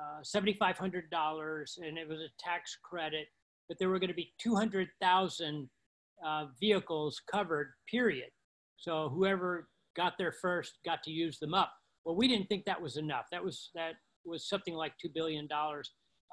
uh, 0.00 0.22
$7,500 0.22 1.78
and 1.78 1.98
it 1.98 2.08
was 2.08 2.20
a 2.20 2.28
tax 2.38 2.76
credit, 2.82 3.26
but 3.68 3.78
there 3.78 3.88
were 3.88 3.98
going 3.98 4.08
to 4.08 4.14
be 4.14 4.32
200,000 4.40 5.68
uh, 6.26 6.46
vehicles 6.60 7.20
covered, 7.30 7.72
period. 7.90 8.30
So 8.76 9.08
whoever 9.08 9.68
got 9.96 10.14
there 10.18 10.32
first 10.32 10.78
got 10.84 11.02
to 11.04 11.10
use 11.10 11.38
them 11.38 11.54
up. 11.54 11.72
Well, 12.04 12.16
we 12.16 12.28
didn't 12.28 12.46
think 12.46 12.64
that 12.64 12.80
was 12.80 12.96
enough. 12.96 13.26
That 13.32 13.44
was, 13.44 13.70
that 13.74 13.94
was 14.24 14.48
something 14.48 14.74
like 14.74 14.92
$2 15.04 15.12
billion. 15.12 15.48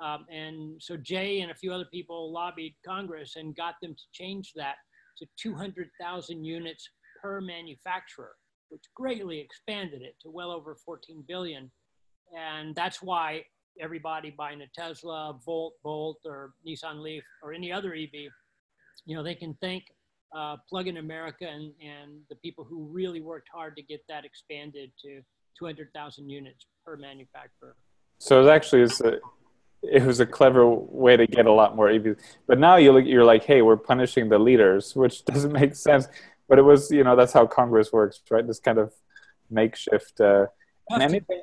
Um, 0.04 0.26
and 0.30 0.82
so 0.82 0.98
Jay 0.98 1.42
and 1.42 1.52
a 1.52 1.56
few 1.56 1.74
other 1.74 1.88
people 1.92 2.32
lobbied 2.32 2.76
Congress 2.86 3.36
and 3.36 3.56
got 3.56 3.76
them 3.82 3.96
to 3.96 4.04
change 4.14 4.52
that 4.56 4.76
to 5.18 5.26
200,000 5.42 6.44
units 6.44 6.90
per 7.22 7.42
manufacturer, 7.42 8.34
which 8.76 8.84
greatly 8.94 9.40
expanded 9.40 10.02
it 10.02 10.16
to 10.22 10.30
well 10.30 10.52
over 10.52 10.76
14 10.76 11.24
billion. 11.30 11.72
And 12.38 12.76
that's 12.76 13.02
why 13.02 13.46
everybody 13.80 14.32
buying 14.38 14.60
a 14.62 14.68
Tesla, 14.78 15.40
Volt, 15.46 15.76
Bolt, 15.82 16.18
or 16.26 16.52
Nissan 16.68 17.02
Leaf, 17.02 17.24
or 17.42 17.54
any 17.54 17.72
other 17.72 17.94
EV, 17.94 18.12
you 19.06 19.16
know, 19.16 19.24
they 19.24 19.34
can 19.34 19.58
thank 19.62 19.84
uh, 20.36 20.58
Plug 20.70 20.90
in 20.90 20.98
America 20.98 21.48
and, 21.48 21.72
and 21.82 22.20
the 22.30 22.36
people 22.36 22.66
who 22.66 22.90
really 22.92 23.22
worked 23.22 23.48
hard 23.54 23.78
to 23.78 23.82
get 23.82 24.04
that 24.10 24.26
expanded 24.26 24.92
to 25.02 25.22
200,000 25.58 26.30
units 26.30 26.66
per 26.86 26.98
manufacturer. 26.98 27.78
So 28.20 28.46
it 28.46 28.50
actually 28.50 28.82
a, 28.84 29.20
it 29.84 30.04
was 30.04 30.20
a 30.20 30.26
clever 30.26 30.68
way 30.68 31.16
to 31.16 31.28
get 31.28 31.46
a 31.46 31.52
lot 31.52 31.78
more 31.78 31.88
EVs. 31.88 32.20
But 32.46 32.60
now 32.60 32.76
you 32.76 32.92
look, 32.92 33.06
you're 33.06 33.24
like, 33.24 33.46
hey, 33.46 33.62
we're 33.62 33.78
punishing 33.78 34.28
the 34.28 34.40
leaders, 34.40 34.98
which 34.98 35.24
doesn't 35.32 35.54
make 35.54 35.78
sense. 35.78 36.10
But 36.48 36.60
it 36.60 36.64
was, 36.64 36.92
you 36.92 37.04
know, 37.04 37.16
that's 37.16 37.34
how 37.34 37.48
Congress 37.48 37.92
works, 37.92 38.22
right? 38.30 38.46
This 38.46 38.60
kind 38.60 38.78
of 38.78 38.94
makeshift. 39.50 40.20
Uh, 40.20 40.48
and 40.90 41.02
anything, 41.02 41.42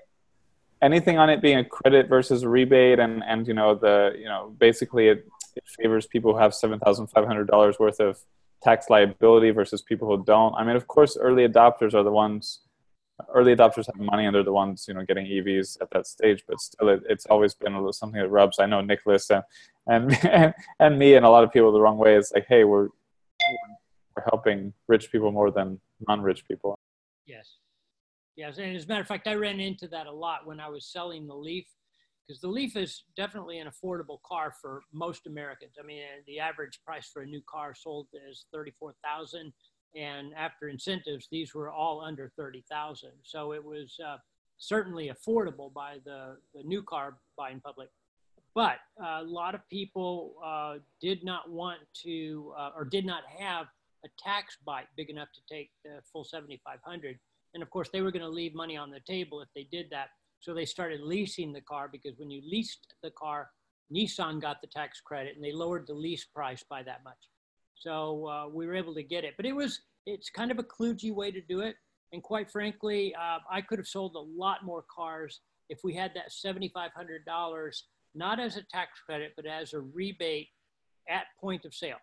anything 0.81 1.19
on 1.19 1.29
it 1.31 1.43
being 1.43 1.59
a 1.59 1.65
credit 1.65 2.09
versus 2.09 2.43
a 2.43 2.49
rebate, 2.49 2.99
and 2.99 3.23
and 3.25 3.47
you 3.47 3.55
know 3.55 3.75
the, 3.75 4.15
you 4.17 4.27
know, 4.27 4.55
basically 4.59 5.09
it, 5.09 5.27
it 5.57 5.65
favors 5.81 6.07
people 6.07 6.33
who 6.33 6.39
have 6.39 6.55
seven 6.55 6.79
thousand 6.79 7.09
five 7.09 7.27
hundred 7.27 7.49
dollars 7.49 7.79
worth 7.79 8.01
of 8.01 8.19
tax 8.63 8.89
liability 8.89 9.51
versus 9.51 9.83
people 9.83 10.07
who 10.09 10.25
don't. 10.25 10.55
I 10.55 10.65
mean, 10.65 10.77
of 10.77 10.87
course, 10.87 11.17
early 11.17 11.49
adopters 11.49 11.95
are 11.95 12.05
the 12.05 12.13
ones 12.13 12.61
early 13.35 13.55
adopters 13.55 13.87
have 13.87 13.99
money 13.99 14.27
and 14.27 14.35
they're 14.35 14.43
the 14.43 14.53
ones 14.53 14.87
you 14.89 14.95
know 14.95 15.05
getting 15.05 15.27
EVs 15.27 15.81
at 15.81 15.91
that 15.91 16.07
stage. 16.07 16.45
But 16.47 16.61
still, 16.61 16.89
it, 16.89 17.03
it's 17.09 17.27
always 17.27 17.55
been 17.55 17.93
something 17.93 18.21
that 18.21 18.29
rubs. 18.29 18.59
I 18.59 18.67
know 18.67 18.81
Nicholas 18.81 19.31
and 19.31 19.43
and 19.87 20.55
and 20.81 20.99
me 20.99 21.15
and 21.15 21.25
a 21.25 21.31
lot 21.31 21.45
of 21.45 21.53
people 21.53 21.73
the 21.73 21.81
wrong 21.81 21.99
way. 21.99 22.17
It's 22.17 22.33
like, 22.33 22.47
hey, 22.49 22.65
we're 22.65 22.89
we're 24.17 24.25
helping 24.31 24.73
rich 24.89 25.11
people 25.11 25.33
more 25.33 25.51
than 25.51 25.81
non-rich 26.07 26.47
people. 26.47 26.79
Yes, 27.27 27.57
yes. 28.37 28.59
And 28.59 28.77
as 28.77 28.85
a 28.85 28.89
matter 28.89 29.01
of 29.01 29.07
fact, 29.07 29.27
I 29.27 29.35
ran 29.35 29.61
into 29.61 29.89
that 29.89 30.07
a 30.07 30.13
lot 30.13 30.47
when 30.47 30.61
I 30.61 30.69
was 30.69 30.87
selling 30.87 31.27
the 31.27 31.35
Leaf 31.35 31.67
because 32.27 32.41
the 32.41 32.49
Leaf 32.49 32.77
is 32.77 33.05
definitely 33.17 33.59
an 33.59 33.69
affordable 33.69 34.19
car 34.25 34.55
for 34.61 34.83
most 34.93 35.27
Americans. 35.27 35.73
I 35.83 35.85
mean, 35.85 36.03
the 36.27 36.39
average 36.39 36.81
price 36.87 37.11
for 37.13 37.23
a 37.23 37.27
new 37.27 37.43
car 37.49 37.75
sold 37.75 38.07
is 38.29 38.47
thirty-four 38.53 38.95
thousand 39.05 39.53
and 39.95 40.33
after 40.35 40.69
incentives, 40.69 41.29
these 41.31 41.55
were 41.55 41.71
all 41.71 42.01
under 42.01 42.33
30,000. 42.37 43.11
So 43.23 43.53
it 43.53 43.63
was 43.63 43.99
uh, 44.05 44.17
certainly 44.59 45.11
affordable 45.11 45.73
by 45.73 45.99
the, 46.05 46.37
the 46.55 46.63
new 46.63 46.83
car 46.83 47.19
buying 47.37 47.61
public. 47.61 47.89
But 48.55 48.79
uh, 49.03 49.21
a 49.21 49.25
lot 49.25 49.55
of 49.55 49.67
people 49.69 50.35
uh, 50.45 50.75
did 51.01 51.25
not 51.25 51.51
want 51.51 51.81
to 52.05 52.53
uh, 52.59 52.71
or 52.77 52.85
did 52.85 53.07
not 53.07 53.23
have 53.39 53.67
a 54.05 54.09
tax 54.19 54.57
bite 54.65 54.87
big 54.97 55.11
enough 55.11 55.29
to 55.35 55.55
take 55.55 55.71
the 55.85 56.01
full 56.13 56.25
7,500. 56.25 57.19
And 57.55 57.63
of 57.63 57.71
course, 57.71 57.89
they 57.93 58.01
were 58.01 58.11
going 58.11 58.23
to 58.23 58.29
leave 58.29 58.55
money 58.55 58.77
on 58.77 58.91
the 58.91 59.01
table 59.01 59.41
if 59.43 59.49
they 59.55 59.69
did 59.71 59.87
that. 59.91 60.09
So 60.41 60.55
they 60.55 60.65
started 60.65 61.01
leasing 61.03 61.53
the 61.53 61.61
car 61.61 61.89
because 61.91 62.19
when 62.19 62.31
you 62.31 62.43
leased 62.45 62.95
the 63.03 63.11
car, 63.11 63.51
Nissan 63.95 64.41
got 64.41 64.61
the 64.61 64.67
tax 64.67 65.01
credit 65.01 65.37
and 65.37 65.45
they 65.45 65.53
lowered 65.53 65.87
the 65.87 65.95
lease 65.95 66.25
price 66.25 66.65
by 66.69 66.83
that 66.83 67.05
much. 67.05 67.29
So 67.75 68.29
uh, 68.29 68.49
we 68.49 68.67
were 68.67 68.75
able 68.75 68.95
to 68.95 69.03
get 69.03 69.25
it. 69.25 69.35
But 69.37 69.47
it 69.47 69.53
was, 69.53 69.81
it's 70.07 70.31
kind 70.31 70.51
of 70.51 70.59
a 70.59 70.65
kludgy 70.65 71.15
way 71.15 71.31
to 71.31 71.41
do 71.41 71.61
it. 71.61 71.77
And 72.13 72.23
quite 72.23 72.51
frankly, 72.51 73.15
uh, 73.15 73.39
I 73.51 73.61
could 73.61 73.79
have 73.79 73.87
sold 73.87 74.15
a 74.17 74.41
lot 74.41 74.65
more 74.65 74.85
cars 74.95 75.41
if 75.69 75.81
we 75.83 75.95
had 75.95 76.13
that 76.15 76.31
$7,500, 76.31 77.83
not 78.15 78.41
as 78.41 78.57
a 78.57 78.63
tax 78.65 79.01
credit, 79.05 79.33
but 79.37 79.47
as 79.47 79.73
a 79.73 79.81
rebate 79.81 80.49
at 81.09 81.25
point 81.41 81.65
of 81.65 81.75
sale. 81.75 81.97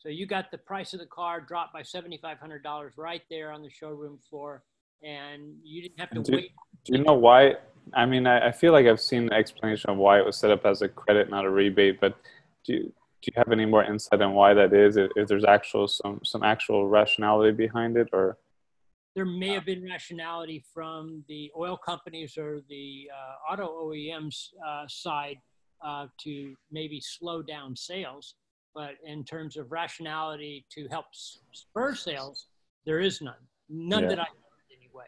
So 0.00 0.08
you 0.08 0.26
got 0.26 0.50
the 0.50 0.56
price 0.56 0.94
of 0.94 1.00
the 1.00 1.06
car 1.06 1.42
dropped 1.42 1.74
by 1.74 1.82
$7,500 1.82 2.90
right 2.96 3.20
there 3.28 3.52
on 3.52 3.60
the 3.62 3.68
showroom 3.68 4.18
floor, 4.30 4.62
and 5.02 5.56
you 5.62 5.82
didn't 5.82 6.00
have 6.00 6.10
to 6.10 6.22
do, 6.22 6.36
wait. 6.36 6.52
Do 6.86 6.96
you 6.96 7.04
know 7.04 7.12
why? 7.12 7.56
I 7.92 8.06
mean, 8.06 8.26
I, 8.26 8.48
I 8.48 8.52
feel 8.52 8.72
like 8.72 8.86
I've 8.86 9.00
seen 9.00 9.26
the 9.26 9.34
explanation 9.34 9.90
of 9.90 9.98
why 9.98 10.18
it 10.18 10.24
was 10.24 10.38
set 10.38 10.50
up 10.50 10.64
as 10.64 10.80
a 10.80 10.88
credit, 10.88 11.28
not 11.28 11.44
a 11.44 11.50
rebate. 11.50 12.00
But 12.00 12.16
do 12.64 12.72
you, 12.72 12.78
do 12.84 13.26
you 13.26 13.32
have 13.36 13.52
any 13.52 13.66
more 13.66 13.84
insight 13.84 14.22
on 14.22 14.32
why 14.32 14.54
that 14.54 14.72
is? 14.72 14.96
If, 14.96 15.10
if 15.16 15.28
there's 15.28 15.44
actual 15.44 15.86
some 15.86 16.20
some 16.24 16.42
actual 16.42 16.88
rationality 16.88 17.52
behind 17.52 17.98
it, 17.98 18.08
or 18.14 18.38
there 19.14 19.26
may 19.26 19.48
have 19.48 19.66
been 19.66 19.84
rationality 19.84 20.64
from 20.72 21.24
the 21.28 21.50
oil 21.54 21.76
companies 21.76 22.38
or 22.38 22.60
the 22.70 23.10
uh, 23.14 23.52
auto 23.52 23.90
OEMs 23.90 24.48
uh, 24.66 24.84
side 24.88 25.36
uh, 25.84 26.06
to 26.22 26.54
maybe 26.70 27.02
slow 27.02 27.42
down 27.42 27.76
sales. 27.76 28.36
But 28.74 28.92
in 29.04 29.24
terms 29.24 29.56
of 29.56 29.72
rationality 29.72 30.64
to 30.74 30.86
help 30.88 31.06
spur 31.52 31.94
sales, 31.94 32.46
there 32.86 33.00
is 33.00 33.20
none. 33.20 33.34
None 33.68 34.02
Yeah. 34.04 34.08
that 34.10 34.18
I 34.20 34.26
anyway. 34.76 35.06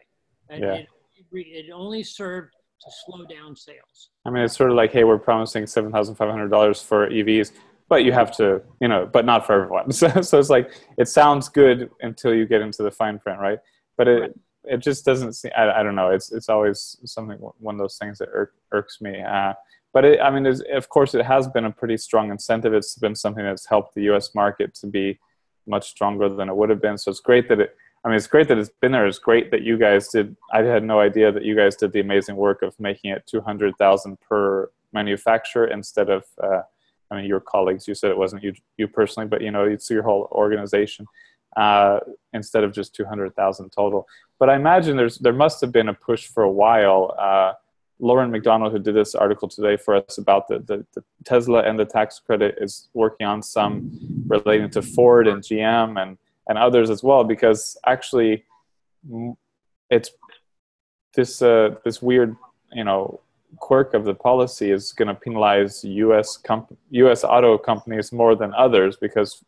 And 0.49 0.63
Yeah. 0.63 0.73
it, 0.73 0.87
it 1.31 1.71
only 1.71 2.03
served 2.03 2.53
to 2.81 2.91
slow 3.05 3.25
down 3.25 3.55
sales. 3.55 4.09
I 4.25 4.29
mean, 4.29 4.43
it's 4.43 4.55
sort 4.57 4.69
of 4.69 4.75
like, 4.75 4.91
hey, 4.91 5.05
we're 5.05 5.17
promising 5.17 5.65
seven 5.67 5.91
thousand 5.91 6.15
five 6.15 6.29
hundred 6.29 6.49
dollars 6.49 6.81
for 6.81 7.09
EVs, 7.09 7.53
but 7.87 8.03
you 8.03 8.11
have 8.11 8.35
to, 8.37 8.61
you 8.81 8.89
know, 8.89 9.05
but 9.11 9.25
not 9.25 9.45
for 9.45 9.53
everyone. 9.53 9.91
So, 9.91 10.21
so 10.21 10.39
it's 10.39 10.49
like 10.49 10.71
it 10.97 11.07
sounds 11.07 11.47
good 11.47 11.89
until 12.01 12.33
you 12.33 12.45
get 12.45 12.61
into 12.61 12.83
the 12.83 12.91
fine 12.91 13.19
print, 13.19 13.39
right? 13.39 13.59
But 13.97 14.07
it 14.09 14.19
Right. 14.21 14.31
it 14.65 14.77
just 14.77 15.05
doesn't 15.05 15.33
seem. 15.33 15.51
I, 15.55 15.79
I 15.79 15.83
don't 15.83 15.95
know. 15.95 16.09
It's 16.09 16.31
it's 16.33 16.49
always 16.49 16.97
something 17.05 17.37
one 17.37 17.75
of 17.75 17.79
those 17.79 17.97
things 17.97 18.17
that 18.19 18.29
irk, 18.33 18.53
irks 18.71 18.99
me. 19.01 19.21
Uh, 19.21 19.53
but 19.93 20.05
it, 20.05 20.19
I 20.19 20.29
mean, 20.31 20.45
of 20.73 20.89
course, 20.89 21.13
it 21.13 21.23
has 21.23 21.47
been 21.47 21.65
a 21.65 21.71
pretty 21.71 21.97
strong 21.97 22.31
incentive. 22.31 22.73
It's 22.73 22.95
been 22.95 23.15
something 23.15 23.43
that's 23.43 23.67
helped 23.67 23.93
the 23.93 24.03
U.S. 24.03 24.33
market 24.33 24.73
to 24.75 24.87
be 24.87 25.19
much 25.67 25.89
stronger 25.89 26.27
than 26.29 26.49
it 26.49 26.55
would 26.55 26.69
have 26.69 26.81
been. 26.81 26.97
So 26.97 27.11
it's 27.11 27.19
great 27.19 27.47
that 27.49 27.59
it. 27.59 27.75
I 28.05 28.09
mean, 28.09 28.17
it's 28.17 28.27
great 28.27 28.49
that 28.49 28.57
it's 28.57 28.71
been 28.81 28.91
there. 28.91 29.07
It's 29.07 29.19
great 29.19 29.49
that 29.51 29.61
you 29.61 29.77
guys 29.77 30.09
did. 30.09 30.35
I 30.51 30.63
had 30.63 30.83
no 30.83 30.99
idea 30.99 31.31
that 31.31 31.43
you 31.43 31.55
guys 31.55 31.77
did 31.77 31.93
the 31.93 32.01
amazing 32.01 32.35
work 32.35 32.61
of 32.61 32.77
making 32.79 33.11
it 33.11 33.25
two 33.25 33.39
hundred 33.39 33.75
thousand 33.77 34.19
per 34.19 34.69
manufacturer 34.91 35.67
instead 35.67 36.09
of. 36.09 36.25
Uh, 36.41 36.61
I 37.11 37.17
mean, 37.17 37.25
your 37.25 37.39
colleagues. 37.39 37.87
You 37.87 37.93
said 37.93 38.09
it 38.09 38.17
wasn't 38.17 38.43
you, 38.43 38.53
you 38.77 38.87
personally, 38.87 39.29
but 39.29 39.41
you 39.41 39.51
know, 39.51 39.63
it's 39.63 39.89
your 39.89 40.01
whole 40.01 40.27
organization 40.31 41.05
uh, 41.55 41.99
instead 42.33 42.63
of 42.63 42.73
just 42.73 42.95
two 42.95 43.05
hundred 43.05 43.35
thousand 43.35 43.69
total. 43.69 44.07
But 44.39 44.49
I 44.49 44.55
imagine 44.55 44.97
there's 44.97 45.19
there 45.19 45.33
must 45.33 45.61
have 45.61 45.71
been 45.71 45.89
a 45.89 45.93
push 45.93 46.25
for 46.25 46.43
a 46.43 46.51
while. 46.51 47.15
Uh, 47.17 47.53
Loren 48.03 48.31
McDonald, 48.31 48.73
who 48.73 48.79
did 48.79 48.95
this 48.95 49.15
article 49.15 49.47
today 49.47 49.77
for 49.77 49.95
us 49.95 50.17
about 50.17 50.49
the, 50.49 50.59
the, 50.59 50.85
the 50.93 51.03
Tesla 51.23 51.63
and 51.63 51.79
the 51.79 51.85
tax 51.85 52.19
credit, 52.19 52.57
is 52.59 52.89
working 52.93 53.25
on 53.25 53.41
some 53.41 53.97
relating 54.27 54.69
to 54.71 54.81
Ford 54.81 55.25
and 55.25 55.41
GM 55.41 56.01
and, 56.01 56.17
and 56.49 56.57
others 56.57 56.89
as 56.89 57.01
well, 57.01 57.23
because 57.23 57.77
actually 57.87 58.43
it's 59.89 60.11
this, 61.15 61.41
uh, 61.41 61.75
this 61.85 62.01
weird, 62.01 62.35
you 62.73 62.83
know, 62.83 63.21
quirk 63.57 63.93
of 63.93 64.03
the 64.03 64.13
policy 64.13 64.69
is 64.69 64.91
going 64.91 65.07
to 65.07 65.15
penalize 65.15 65.85
U.S. 65.85 66.35
Comp- 66.35 66.77
U.S. 66.89 67.23
auto 67.23 67.57
companies 67.57 68.11
more 68.11 68.35
than 68.35 68.53
others 68.53 68.97
because 68.97 69.45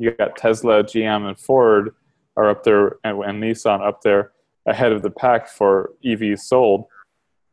you 0.00 0.10
got 0.10 0.36
Tesla, 0.36 0.82
GM, 0.82 1.28
and 1.28 1.38
Ford 1.38 1.94
are 2.36 2.50
up 2.50 2.64
there, 2.64 2.96
and, 3.04 3.22
and 3.22 3.40
Nissan 3.40 3.80
up 3.80 4.02
there 4.02 4.32
ahead 4.66 4.90
of 4.90 5.02
the 5.02 5.10
pack 5.10 5.48
for 5.48 5.92
EVs 6.04 6.40
sold 6.40 6.86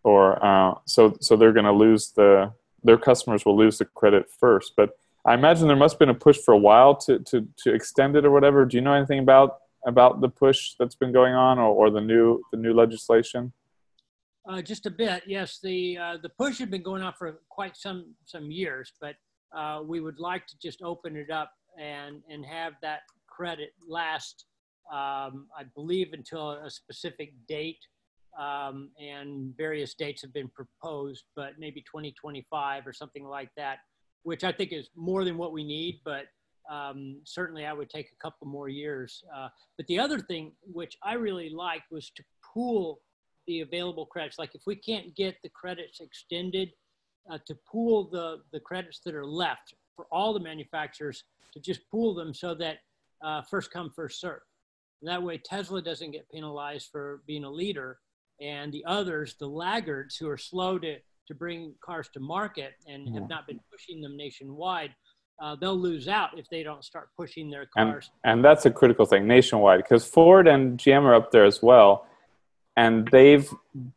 or 0.03 0.43
uh, 0.43 0.75
so 0.85 1.17
so 1.21 1.35
they're 1.35 1.53
going 1.53 1.65
to 1.65 1.71
lose 1.71 2.11
the 2.15 2.51
their 2.83 2.97
customers 2.97 3.45
will 3.45 3.57
lose 3.57 3.77
the 3.77 3.85
credit 3.85 4.25
first. 4.39 4.73
But 4.77 4.91
I 5.25 5.33
imagine 5.33 5.67
there 5.67 5.75
must 5.75 5.95
have 5.95 5.99
been 5.99 6.09
a 6.09 6.15
push 6.15 6.37
for 6.37 6.53
a 6.53 6.57
while 6.57 6.95
to 6.97 7.19
to 7.19 7.47
to 7.63 7.73
extend 7.73 8.15
it 8.15 8.25
or 8.25 8.31
whatever. 8.31 8.65
Do 8.65 8.77
you 8.77 8.81
know 8.81 8.93
anything 8.93 9.19
about 9.19 9.57
about 9.85 10.21
the 10.21 10.29
push 10.29 10.73
that's 10.79 10.95
been 10.95 11.11
going 11.11 11.33
on 11.33 11.59
or, 11.59 11.69
or 11.69 11.89
the 11.89 12.01
new 12.01 12.41
the 12.51 12.57
new 12.57 12.73
legislation? 12.73 13.53
Uh, 14.47 14.61
just 14.61 14.85
a 14.85 14.89
bit, 14.89 15.23
yes. 15.27 15.59
The 15.61 15.97
uh, 15.97 16.17
the 16.21 16.29
push 16.29 16.57
had 16.57 16.71
been 16.71 16.81
going 16.83 17.03
on 17.03 17.13
for 17.13 17.39
quite 17.49 17.77
some 17.77 18.15
some 18.25 18.49
years, 18.49 18.93
but 18.99 19.15
uh, 19.55 19.81
we 19.85 19.99
would 19.99 20.19
like 20.19 20.47
to 20.47 20.57
just 20.59 20.81
open 20.81 21.15
it 21.15 21.29
up 21.29 21.51
and 21.77 22.21
and 22.29 22.45
have 22.45 22.73
that 22.81 23.01
credit 23.27 23.73
last. 23.87 24.45
Um, 24.91 25.47
I 25.55 25.65
believe 25.75 26.13
until 26.13 26.51
a 26.51 26.69
specific 26.71 27.33
date, 27.47 27.77
um, 28.37 28.89
and 28.99 29.55
various 29.57 29.93
dates 29.93 30.21
have 30.21 30.33
been 30.33 30.49
proposed, 30.49 31.23
but 31.35 31.53
maybe 31.57 31.81
2025 31.81 32.87
or 32.87 32.93
something 32.93 33.25
like 33.25 33.49
that, 33.57 33.79
which 34.23 34.43
I 34.43 34.51
think 34.51 34.71
is 34.71 34.89
more 34.95 35.23
than 35.23 35.37
what 35.37 35.51
we 35.51 35.63
need. 35.63 36.01
But 36.05 36.25
um, 36.69 37.19
certainly, 37.23 37.65
I 37.65 37.73
would 37.73 37.89
take 37.89 38.07
a 38.11 38.23
couple 38.23 38.47
more 38.47 38.69
years. 38.69 39.23
Uh, 39.35 39.49
but 39.77 39.87
the 39.87 39.99
other 39.99 40.19
thing, 40.19 40.51
which 40.61 40.97
I 41.03 41.13
really 41.13 41.49
liked, 41.49 41.91
was 41.91 42.11
to 42.11 42.23
pool 42.53 43.01
the 43.47 43.61
available 43.61 44.05
credits. 44.05 44.37
Like 44.37 44.53
if 44.53 44.61
we 44.67 44.75
can't 44.75 45.15
get 45.15 45.37
the 45.41 45.49
credits 45.49 45.99
extended, 45.99 46.69
uh, 47.29 47.37
to 47.47 47.55
pool 47.69 48.09
the, 48.09 48.37
the 48.51 48.59
credits 48.59 49.01
that 49.05 49.15
are 49.15 49.25
left 49.25 49.73
for 49.95 50.05
all 50.11 50.33
the 50.33 50.39
manufacturers 50.39 51.23
to 51.53 51.59
just 51.59 51.81
pool 51.89 52.13
them 52.13 52.33
so 52.33 52.55
that 52.55 52.77
uh, 53.23 53.41
first 53.41 53.71
come, 53.71 53.91
first 53.95 54.19
serve. 54.19 54.41
And 55.01 55.09
that 55.09 55.21
way 55.21 55.37
Tesla 55.37 55.81
doesn't 55.81 56.11
get 56.11 56.29
penalized 56.31 56.89
for 56.91 57.21
being 57.27 57.43
a 57.43 57.51
leader 57.51 57.99
and 58.41 58.71
the 58.71 58.83
others, 58.85 59.35
the 59.39 59.47
laggards 59.47 60.15
who 60.17 60.29
are 60.29 60.37
slow 60.37 60.77
to, 60.79 60.97
to 61.27 61.33
bring 61.35 61.73
cars 61.81 62.09
to 62.13 62.19
market 62.19 62.73
and 62.87 63.07
Yeah. 63.07 63.19
have 63.19 63.29
not 63.29 63.47
been 63.47 63.59
pushing 63.71 64.01
them 64.01 64.15
nationwide, 64.17 64.93
uh, 65.41 65.55
they'll 65.55 65.77
lose 65.77 66.07
out 66.07 66.37
if 66.37 66.49
they 66.49 66.63
don't 66.63 66.83
start 66.83 67.09
pushing 67.15 67.49
their 67.49 67.67
And 67.77 67.91
cars. 67.93 68.11
and 68.23 68.43
that's 68.43 68.65
a 68.65 68.71
critical 68.71 69.05
thing 69.05 69.27
nationwide 69.27 69.79
because 69.83 70.05
Ford 70.05 70.47
and 70.47 70.77
GM 70.77 71.03
are 71.03 71.13
up 71.15 71.31
there 71.31 71.45
as 71.45 71.61
well, 71.63 72.05
and 72.75 73.07
they've 73.11 73.49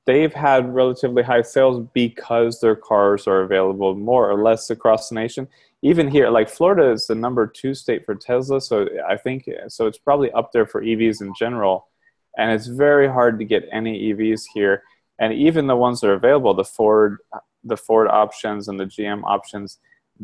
they've 0.06 0.32
had 0.32 0.72
relatively 0.72 1.22
high 1.22 1.42
sales 1.42 1.84
because 1.94 2.61
their 2.61 2.76
cars 2.76 3.26
are 3.26 3.42
available 3.42 3.94
more 3.96 4.30
or 4.30 4.40
less 4.42 4.70
across 4.70 5.08
the 5.08 5.14
nation. 5.16 5.49
Even 5.82 6.06
here, 6.08 6.30
like 6.30 6.49
Florida 6.49 6.90
is 6.92 7.06
the 7.08 7.14
number 7.16 7.44
two 7.44 7.75
state 7.75 8.04
for 8.06 8.14
Tesla, 8.14 8.61
so 8.61 8.88
I 9.08 9.16
think 9.16 9.49
so. 9.68 9.87
It's 9.87 9.99
probably 9.99 10.30
up 10.32 10.52
there 10.52 10.66
for 10.66 10.80
EVs 10.80 11.20
in 11.22 11.32
general, 11.37 11.88
and 12.36 12.50
it's 12.50 12.66
very 12.66 13.08
hard 13.08 13.38
to 13.38 13.44
get 13.44 13.68
any 13.72 14.12
EVs 14.12 14.44
here. 14.54 14.82
And 15.18 15.32
even 15.32 15.66
the 15.66 15.76
ones 15.76 16.00
that 16.00 16.08
are 16.08 16.14
available, 16.14 16.54
the 16.54 16.64
Ford, 16.64 17.18
the 17.64 17.76
Ford 17.76 18.08
options 18.08 18.68
and 18.68 18.78
the 18.78 18.86
GM 18.86 19.22
options, 19.24 19.78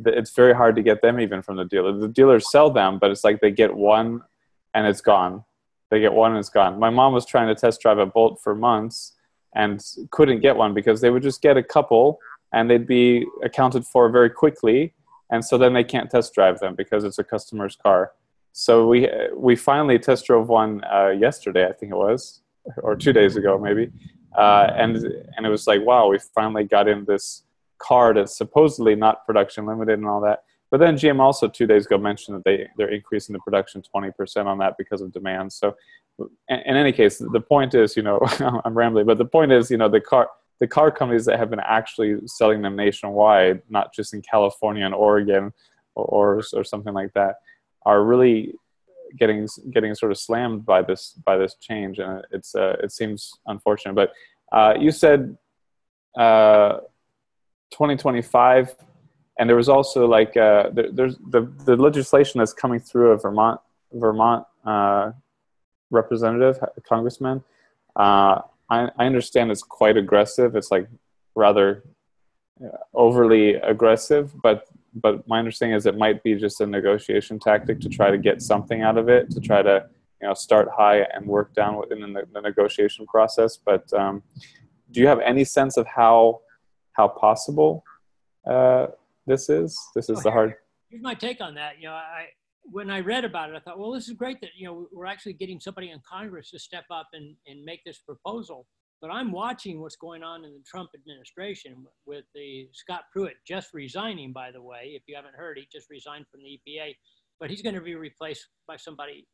it's 0.04 0.34
very 0.34 0.54
hard 0.54 0.76
to 0.76 0.82
get 0.82 1.02
them 1.02 1.20
even 1.20 1.42
from 1.42 1.56
the 1.56 1.64
dealer. 1.64 1.92
The 1.92 2.08
dealers 2.08 2.50
sell 2.50 2.70
them, 2.70 2.98
but 2.98 3.10
it's 3.10 3.24
like 3.24 3.40
they 3.40 3.50
get 3.50 3.74
one 3.74 4.22
and 4.74 4.86
it's 4.86 5.00
gone. 5.00 5.44
They 5.90 6.00
get 6.00 6.12
one 6.12 6.32
and 6.32 6.40
it's 6.40 6.50
gone. 6.50 6.78
My 6.78 6.90
mom 6.90 7.12
was 7.12 7.26
trying 7.26 7.48
to 7.48 7.54
test 7.54 7.80
drive 7.80 7.98
a 7.98 8.06
Bolt 8.06 8.40
for 8.42 8.54
months 8.54 9.14
and 9.54 9.82
couldn't 10.10 10.40
get 10.40 10.56
one 10.56 10.74
because 10.74 11.00
they 11.00 11.10
would 11.10 11.22
just 11.22 11.42
get 11.42 11.56
a 11.56 11.62
couple 11.62 12.18
and 12.52 12.70
they'd 12.70 12.86
be 12.86 13.26
accounted 13.42 13.86
for 13.86 14.10
very 14.10 14.30
quickly. 14.30 14.94
And 15.30 15.44
so 15.44 15.58
then 15.58 15.74
they 15.74 15.84
can't 15.84 16.10
test 16.10 16.34
drive 16.34 16.58
them 16.60 16.74
because 16.74 17.04
it's 17.04 17.18
a 17.18 17.24
customer's 17.24 17.76
car. 17.76 18.12
So 18.58 18.88
we 18.88 19.08
we 19.36 19.54
finally 19.54 20.00
test 20.00 20.26
drove 20.26 20.48
one 20.48 20.82
uh, 20.92 21.10
yesterday, 21.10 21.68
I 21.68 21.72
think 21.72 21.92
it 21.92 21.94
was, 21.94 22.40
or 22.78 22.96
two 22.96 23.12
days 23.12 23.36
ago 23.36 23.56
maybe, 23.56 23.88
uh, 24.36 24.72
and 24.74 24.96
and 24.96 25.46
it 25.46 25.48
was 25.48 25.68
like 25.68 25.80
wow, 25.82 26.08
we 26.08 26.18
finally 26.34 26.64
got 26.64 26.88
in 26.88 27.04
this 27.04 27.44
car 27.78 28.12
that's 28.12 28.36
supposedly 28.36 28.96
not 28.96 29.24
production 29.24 29.64
limited 29.64 30.00
and 30.00 30.08
all 30.08 30.20
that. 30.22 30.42
But 30.72 30.80
then 30.80 30.96
GM 30.96 31.20
also 31.20 31.46
two 31.46 31.68
days 31.68 31.86
ago 31.86 31.98
mentioned 31.98 32.36
that 32.36 32.44
they 32.44 32.66
they're 32.76 32.92
increasing 32.92 33.32
the 33.32 33.38
production 33.38 33.80
twenty 33.80 34.10
percent 34.10 34.48
on 34.48 34.58
that 34.58 34.74
because 34.76 35.02
of 35.02 35.12
demand. 35.12 35.52
So 35.52 35.76
in, 36.48 36.76
any 36.76 36.90
case, 36.90 37.18
the 37.18 37.40
point 37.40 37.74
is, 37.74 37.96
you 37.96 38.02
know, 38.02 38.18
I'm 38.64 38.76
rambling, 38.76 39.06
but 39.06 39.18
the 39.18 39.24
point 39.24 39.52
is, 39.52 39.70
you 39.70 39.76
know, 39.76 39.88
the 39.88 40.00
car 40.00 40.28
the 40.58 40.66
car 40.66 40.90
companies 40.90 41.26
that 41.26 41.38
have 41.38 41.50
been 41.50 41.60
actually 41.60 42.16
selling 42.26 42.62
them 42.62 42.74
nationwide, 42.74 43.62
not 43.70 43.94
just 43.94 44.14
in 44.14 44.20
California 44.20 44.84
and 44.84 44.96
Oregon 44.96 45.52
or 45.94 46.04
or, 46.04 46.42
or 46.54 46.64
something 46.64 46.92
like 46.92 47.12
that, 47.12 47.36
are 47.84 48.02
really 48.02 48.54
getting 49.16 49.48
getting 49.70 49.94
sort 49.94 50.12
of 50.12 50.18
slammed 50.18 50.64
by 50.64 50.82
this 50.82 51.12
by 51.24 51.36
this 51.36 51.54
change, 51.60 51.98
and 51.98 52.24
it's 52.30 52.54
uh, 52.54 52.76
it 52.82 52.92
seems 52.92 53.32
unfortunate. 53.46 53.94
But 53.94 54.12
uh, 54.52 54.74
you 54.78 54.90
said 54.90 55.36
uh, 56.16 56.78
2025, 57.70 58.74
and 59.38 59.48
there 59.48 59.56
was 59.56 59.68
also 59.68 60.06
like 60.06 60.36
uh, 60.36 60.70
there, 60.72 60.90
there's 60.92 61.16
the 61.30 61.50
the 61.64 61.76
legislation 61.76 62.38
that's 62.38 62.52
coming 62.52 62.80
through 62.80 63.12
a 63.12 63.18
Vermont 63.18 63.60
Vermont 63.92 64.46
uh, 64.64 65.12
representative 65.90 66.58
congressman. 66.86 67.42
Uh, 67.96 68.40
I, 68.70 68.90
I 68.98 69.06
understand 69.06 69.50
it's 69.50 69.62
quite 69.62 69.96
aggressive. 69.96 70.54
It's 70.54 70.70
like 70.70 70.88
rather 71.34 71.84
overly 72.92 73.54
aggressive, 73.54 74.34
but 74.42 74.66
but 74.94 75.26
my 75.28 75.38
understanding 75.38 75.76
is 75.76 75.86
it 75.86 75.96
might 75.96 76.22
be 76.22 76.34
just 76.34 76.60
a 76.60 76.66
negotiation 76.66 77.38
tactic 77.38 77.80
to 77.80 77.88
try 77.88 78.10
to 78.10 78.18
get 78.18 78.42
something 78.42 78.82
out 78.82 78.98
of 78.98 79.08
it, 79.08 79.30
to 79.30 79.40
try 79.40 79.62
to 79.62 79.86
you 80.20 80.28
know 80.28 80.34
start 80.34 80.68
high 80.76 81.00
and 81.14 81.26
work 81.26 81.54
down 81.54 81.76
within 81.76 82.12
the, 82.12 82.22
the 82.32 82.40
negotiation 82.40 83.06
process. 83.06 83.56
But 83.56 83.92
um, 83.92 84.22
do 84.90 85.00
you 85.00 85.06
have 85.06 85.20
any 85.20 85.44
sense 85.44 85.76
of 85.76 85.86
how 85.86 86.40
how 86.92 87.08
possible 87.08 87.84
uh, 88.48 88.88
this 89.26 89.48
is? 89.48 89.78
This 89.94 90.08
is 90.08 90.18
Oh, 90.18 90.22
the 90.22 90.30
hard. 90.30 90.54
Here's 90.90 91.02
my 91.02 91.14
take 91.14 91.40
on 91.40 91.54
that. 91.54 91.78
You 91.78 91.88
know, 91.88 91.94
I 91.94 92.26
when 92.70 92.90
I 92.90 93.00
read 93.00 93.24
about 93.24 93.50
it, 93.50 93.56
I 93.56 93.60
thought, 93.60 93.78
well, 93.78 93.92
this 93.92 94.08
is 94.08 94.14
great 94.14 94.40
that 94.40 94.50
you 94.56 94.66
know 94.66 94.88
we're 94.92 95.06
actually 95.06 95.34
getting 95.34 95.60
somebody 95.60 95.90
in 95.90 96.00
Congress 96.08 96.50
to 96.50 96.58
step 96.58 96.84
up 96.90 97.08
and, 97.12 97.34
and 97.46 97.64
make 97.64 97.84
this 97.84 97.98
proposal. 97.98 98.66
But 99.00 99.10
I'm 99.10 99.30
watching 99.30 99.80
what's 99.80 99.96
going 99.96 100.24
on 100.24 100.44
in 100.44 100.52
the 100.52 100.62
Trump 100.66 100.90
administration 100.94 101.86
with 102.04 102.24
the 102.34 102.68
Scott 102.72 103.02
Pruitt 103.12 103.34
just 103.46 103.72
resigning, 103.72 104.32
by 104.32 104.50
the 104.50 104.60
way. 104.60 104.92
If 104.94 105.02
you 105.06 105.14
haven't 105.14 105.36
heard, 105.36 105.56
he 105.56 105.68
just 105.72 105.88
resigned 105.88 106.26
from 106.30 106.40
the 106.42 106.58
EPA, 106.58 106.94
but 107.38 107.48
he's 107.48 107.62
going 107.62 107.76
to 107.76 107.80
be 107.80 107.94
replaced 107.94 108.48
by 108.66 108.76
somebody 108.76 109.26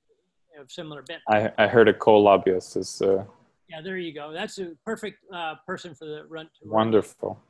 of 0.60 0.70
similar 0.70 1.02
bent. 1.02 1.22
I, 1.28 1.50
I 1.56 1.66
heard 1.66 1.88
a 1.88 1.94
coal 1.94 2.22
lobbyist 2.24 2.76
is. 2.76 3.00
Uh, 3.00 3.24
yeah, 3.70 3.80
there 3.82 3.96
you 3.96 4.12
go. 4.12 4.32
That's 4.32 4.58
a 4.58 4.72
perfect 4.84 5.18
uh, 5.32 5.54
person 5.66 5.94
for 5.94 6.04
the 6.04 6.24
run. 6.28 6.46
To 6.46 6.68
Wonderful. 6.68 7.40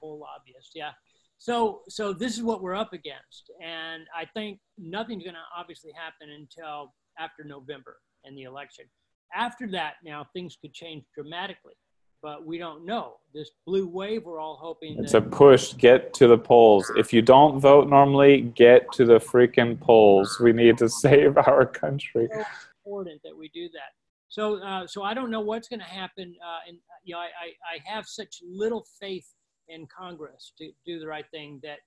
Coal 0.00 0.20
lobbyist, 0.20 0.72
yeah. 0.74 0.90
So, 1.38 1.80
so 1.88 2.12
this 2.12 2.36
is 2.36 2.42
what 2.42 2.62
we're 2.62 2.76
up 2.76 2.92
against, 2.92 3.50
and 3.62 4.04
I 4.16 4.24
think 4.24 4.58
nothing's 4.78 5.24
going 5.24 5.34
to 5.34 5.40
obviously 5.54 5.92
happen 5.92 6.28
until 6.34 6.94
after 7.18 7.44
November 7.44 7.98
and 8.24 8.38
the 8.38 8.44
election. 8.44 8.86
After 9.34 9.66
that, 9.68 9.94
now 10.04 10.26
things 10.32 10.56
could 10.60 10.72
change 10.72 11.04
dramatically, 11.14 11.74
but 12.22 12.46
we 12.46 12.58
don't 12.58 12.84
know. 12.84 13.16
This 13.34 13.50
blue 13.66 13.86
wave, 13.86 14.24
we're 14.24 14.40
all 14.40 14.58
hoping. 14.60 14.96
It's 14.98 15.14
a 15.14 15.20
push. 15.20 15.74
Get 15.74 16.14
to 16.14 16.26
the 16.26 16.38
polls. 16.38 16.90
If 16.96 17.12
you 17.12 17.22
don't 17.22 17.60
vote 17.60 17.88
normally, 17.88 18.40
get 18.40 18.90
to 18.92 19.04
the 19.04 19.18
freaking 19.18 19.78
polls. 19.78 20.38
We 20.40 20.52
need 20.52 20.78
to 20.78 20.88
save 21.02 21.36
our 21.36 21.66
country. 21.66 22.28
So 22.32 22.44
important 22.84 23.20
that 23.24 23.36
we 23.36 23.48
do 23.48 23.68
that. 23.70 23.92
So, 24.28 24.62
uh, 24.62 24.86
so 24.86 25.02
I 25.02 25.14
don't 25.14 25.30
know 25.30 25.40
what's 25.40 25.68
going 25.68 25.80
to 25.80 25.86
happen. 25.86 26.34
Uh, 26.44 26.68
and 26.68 26.78
you 27.04 27.14
know, 27.14 27.20
I, 27.20 27.24
I, 27.24 27.74
I 27.74 27.94
have 27.94 28.06
such 28.06 28.40
little 28.46 28.86
faith 29.00 29.26
in 29.68 29.86
Congress 29.86 30.52
to 30.58 30.70
do 30.84 30.98
the 30.98 31.06
right 31.06 31.24
thing 31.30 31.60
that 31.62 31.78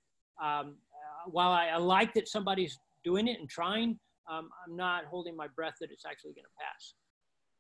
um, 0.43 0.75
uh, 0.93 1.29
while 1.29 1.51
I, 1.51 1.67
I, 1.67 1.77
like 1.77 2.13
that 2.13 2.27
somebody's 2.27 2.77
doing 3.03 3.27
it 3.27 3.39
and 3.39 3.50
trying, 3.50 4.00
um, 4.31 4.50
I'm 4.65 4.75
not 4.75 5.05
holding 5.05 5.36
my 5.36 5.48
breath 5.48 5.75
that 5.81 5.91
it's 5.91 6.05
actually 6.05 6.31
going 6.31 6.46
to 6.46 6.58
pass. 6.58 6.93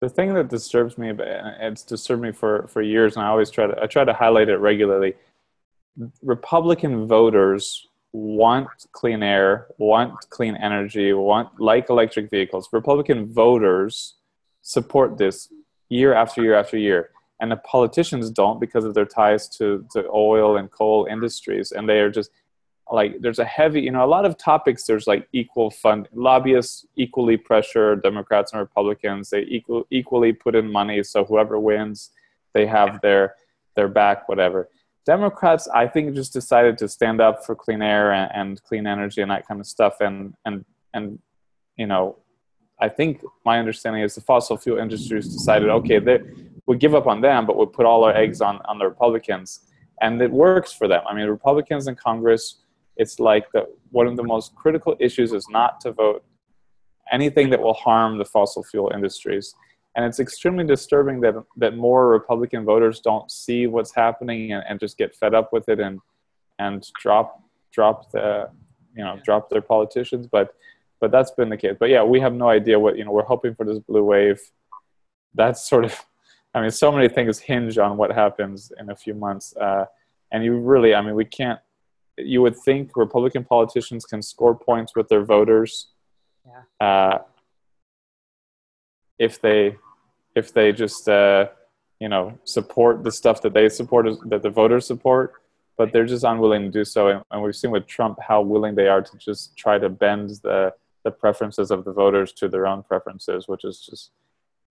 The 0.01 0.09
thing 0.09 0.33
that 0.33 0.47
disturbs 0.47 0.97
me, 0.97 1.11
it's 1.17 1.83
disturbed 1.83 2.21
me 2.21 2.31
for, 2.31 2.67
for 2.67 2.81
years, 2.81 3.15
and 3.15 3.25
I 3.25 3.29
always 3.29 3.49
try 3.49 3.67
to 3.67 3.81
I 3.81 3.87
try 3.87 4.05
to 4.05 4.13
highlight 4.13 4.49
it 4.49 4.57
regularly. 4.57 5.15
Republican 6.23 7.05
voters 7.05 7.87
want 8.13 8.69
clean 8.93 9.21
air, 9.21 9.67
want 9.77 10.13
clean 10.29 10.55
energy, 10.55 11.11
want 11.11 11.59
like 11.59 11.89
electric 11.89 12.29
vehicles. 12.29 12.69
Republican 12.71 13.31
voters 13.31 14.15
support 14.61 15.17
this 15.17 15.51
year 15.89 16.13
after 16.13 16.41
year 16.41 16.55
after 16.55 16.77
year 16.77 17.09
and 17.39 17.51
the 17.51 17.57
politicians 17.57 18.29
don't 18.29 18.59
because 18.59 18.85
of 18.85 18.93
their 18.93 19.05
ties 19.05 19.47
to 19.47 19.85
the 19.93 20.07
oil 20.13 20.57
and 20.57 20.71
coal 20.71 21.07
industries 21.09 21.71
and 21.71 21.87
they 21.87 21.99
are 21.99 22.11
just 22.11 22.31
like 22.91 23.21
there's 23.21 23.39
a 23.39 23.45
heavy 23.45 23.81
you 23.81 23.91
know 23.91 24.03
a 24.03 24.07
lot 24.07 24.25
of 24.25 24.37
topics 24.37 24.85
there's 24.85 25.07
like 25.07 25.27
equal 25.33 25.69
fund 25.69 26.07
lobbyists 26.13 26.85
equally 26.95 27.37
pressure 27.37 27.95
democrats 27.95 28.51
and 28.51 28.59
republicans 28.59 29.29
they 29.29 29.41
equal, 29.41 29.85
equally 29.91 30.33
put 30.33 30.55
in 30.55 30.71
money 30.71 31.03
so 31.03 31.23
whoever 31.23 31.59
wins 31.59 32.11
they 32.53 32.65
have 32.65 32.99
their 33.01 33.35
their 33.75 33.87
back 33.87 34.27
whatever 34.27 34.69
democrats 35.05 35.67
i 35.69 35.87
think 35.87 36.13
just 36.15 36.33
decided 36.33 36.77
to 36.77 36.87
stand 36.87 37.21
up 37.21 37.45
for 37.45 37.55
clean 37.55 37.81
air 37.81 38.11
and, 38.11 38.31
and 38.33 38.63
clean 38.63 38.87
energy 38.87 39.21
and 39.21 39.31
that 39.31 39.47
kind 39.47 39.59
of 39.59 39.67
stuff 39.67 39.95
and 40.01 40.33
and 40.45 40.65
and 40.93 41.19
you 41.77 41.85
know 41.85 42.17
i 42.79 42.89
think 42.89 43.23
my 43.45 43.59
understanding 43.59 44.01
is 44.01 44.15
the 44.15 44.21
fossil 44.21 44.57
fuel 44.57 44.79
industries 44.79 45.27
decided 45.27 45.69
okay 45.69 45.99
they 45.99 46.19
we 46.69 46.77
give 46.77 46.93
up 46.93 47.07
on 47.07 47.19
them, 47.19 47.47
but 47.47 47.57
we 47.57 47.65
put 47.65 47.87
all 47.87 48.03
our 48.03 48.15
eggs 48.15 48.41
on, 48.41 48.59
on 48.65 48.77
the 48.77 48.85
Republicans. 48.85 49.61
And 50.01 50.21
it 50.21 50.29
works 50.29 50.71
for 50.71 50.87
them. 50.87 51.01
I 51.09 51.15
mean, 51.15 51.27
Republicans 51.27 51.87
in 51.87 51.95
Congress, 51.95 52.61
it's 52.99 53.19
like 53.19 53.51
the, 53.53 53.67
one 53.89 54.05
of 54.05 54.15
the 54.15 54.23
most 54.23 54.53
critical 54.55 54.95
issues 54.99 55.33
is 55.33 55.47
not 55.49 55.79
to 55.81 55.91
vote 55.91 56.23
anything 57.11 57.49
that 57.49 57.61
will 57.61 57.73
harm 57.73 58.19
the 58.19 58.25
fossil 58.25 58.63
fuel 58.63 58.91
industries. 58.93 59.55
And 59.95 60.05
it's 60.05 60.19
extremely 60.19 60.65
disturbing 60.65 61.19
that, 61.21 61.33
that 61.57 61.75
more 61.75 62.09
Republican 62.09 62.63
voters 62.63 62.99
don't 62.99 63.31
see 63.31 63.65
what's 63.65 63.93
happening 63.95 64.51
and, 64.53 64.63
and 64.69 64.79
just 64.79 64.97
get 64.97 65.15
fed 65.15 65.33
up 65.33 65.51
with 65.51 65.67
it 65.69 65.79
and, 65.79 65.99
and 66.59 66.87
drop, 67.01 67.41
drop 67.73 68.11
the, 68.11 68.49
you 68.95 69.03
know, 69.03 69.19
drop 69.25 69.49
their 69.49 69.61
politicians. 69.61 70.27
But, 70.27 70.53
but 71.01 71.11
that's 71.11 71.31
been 71.31 71.49
the 71.49 71.57
case. 71.57 71.75
But 71.79 71.89
yeah, 71.89 72.03
we 72.03 72.19
have 72.19 72.33
no 72.33 72.49
idea 72.49 72.79
what, 72.79 72.97
you 72.97 73.05
know, 73.05 73.11
we're 73.11 73.23
hoping 73.23 73.55
for 73.55 73.65
this 73.65 73.79
blue 73.79 74.03
wave. 74.03 74.39
That's 75.33 75.67
sort 75.67 75.85
of 75.85 76.05
I 76.53 76.61
mean, 76.61 76.71
so 76.71 76.91
many 76.91 77.07
things 77.07 77.39
hinge 77.39 77.77
on 77.77 77.97
what 77.97 78.11
happens 78.11 78.71
in 78.79 78.89
a 78.89 78.95
few 78.95 79.13
months. 79.13 79.55
Uh, 79.55 79.85
and 80.31 80.43
you 80.43 80.57
really, 80.57 80.95
I 80.95 81.01
mean, 81.01 81.15
we 81.15 81.25
can't, 81.25 81.59
you 82.19 82.41
would 82.41 82.55
think 82.55 82.95
Republican 82.95 83.43
politicians 83.43 84.05
can 84.05 84.21
score 84.21 84.55
points 84.55 84.95
with 84.95 85.07
their 85.09 85.23
voters. 85.23 85.87
Yeah. 86.45 86.87
Uh, 86.87 87.19
if 89.17 89.41
they, 89.41 89.77
if 90.35 90.53
they 90.53 90.71
just, 90.71 91.07
uh, 91.09 91.47
you 91.99 92.07
know, 92.07 92.37
support 92.45 93.03
the 93.03 93.11
stuff 93.11 93.41
that 93.41 93.53
they 93.53 93.67
support, 93.69 94.07
that 94.29 94.41
the 94.41 94.49
voters 94.49 94.87
support, 94.87 95.33
but 95.77 95.91
they're 95.91 96.05
just 96.05 96.23
unwilling 96.23 96.63
to 96.63 96.69
do 96.69 96.85
so. 96.85 97.07
And, 97.09 97.23
and 97.31 97.41
we've 97.41 97.55
seen 97.55 97.71
with 97.71 97.87
Trump 97.87 98.19
how 98.21 98.41
willing 98.41 98.75
they 98.75 98.87
are 98.87 99.01
to 99.01 99.17
just 99.17 99.57
try 99.57 99.77
to 99.77 99.89
bend 99.89 100.29
the, 100.43 100.73
the 101.03 101.11
preferences 101.11 101.71
of 101.71 101.83
the 101.83 101.91
voters 101.91 102.31
to 102.33 102.47
their 102.47 102.67
own 102.67 102.83
preferences, 102.83 103.47
which 103.47 103.63
is 103.65 103.81
just, 103.81 104.11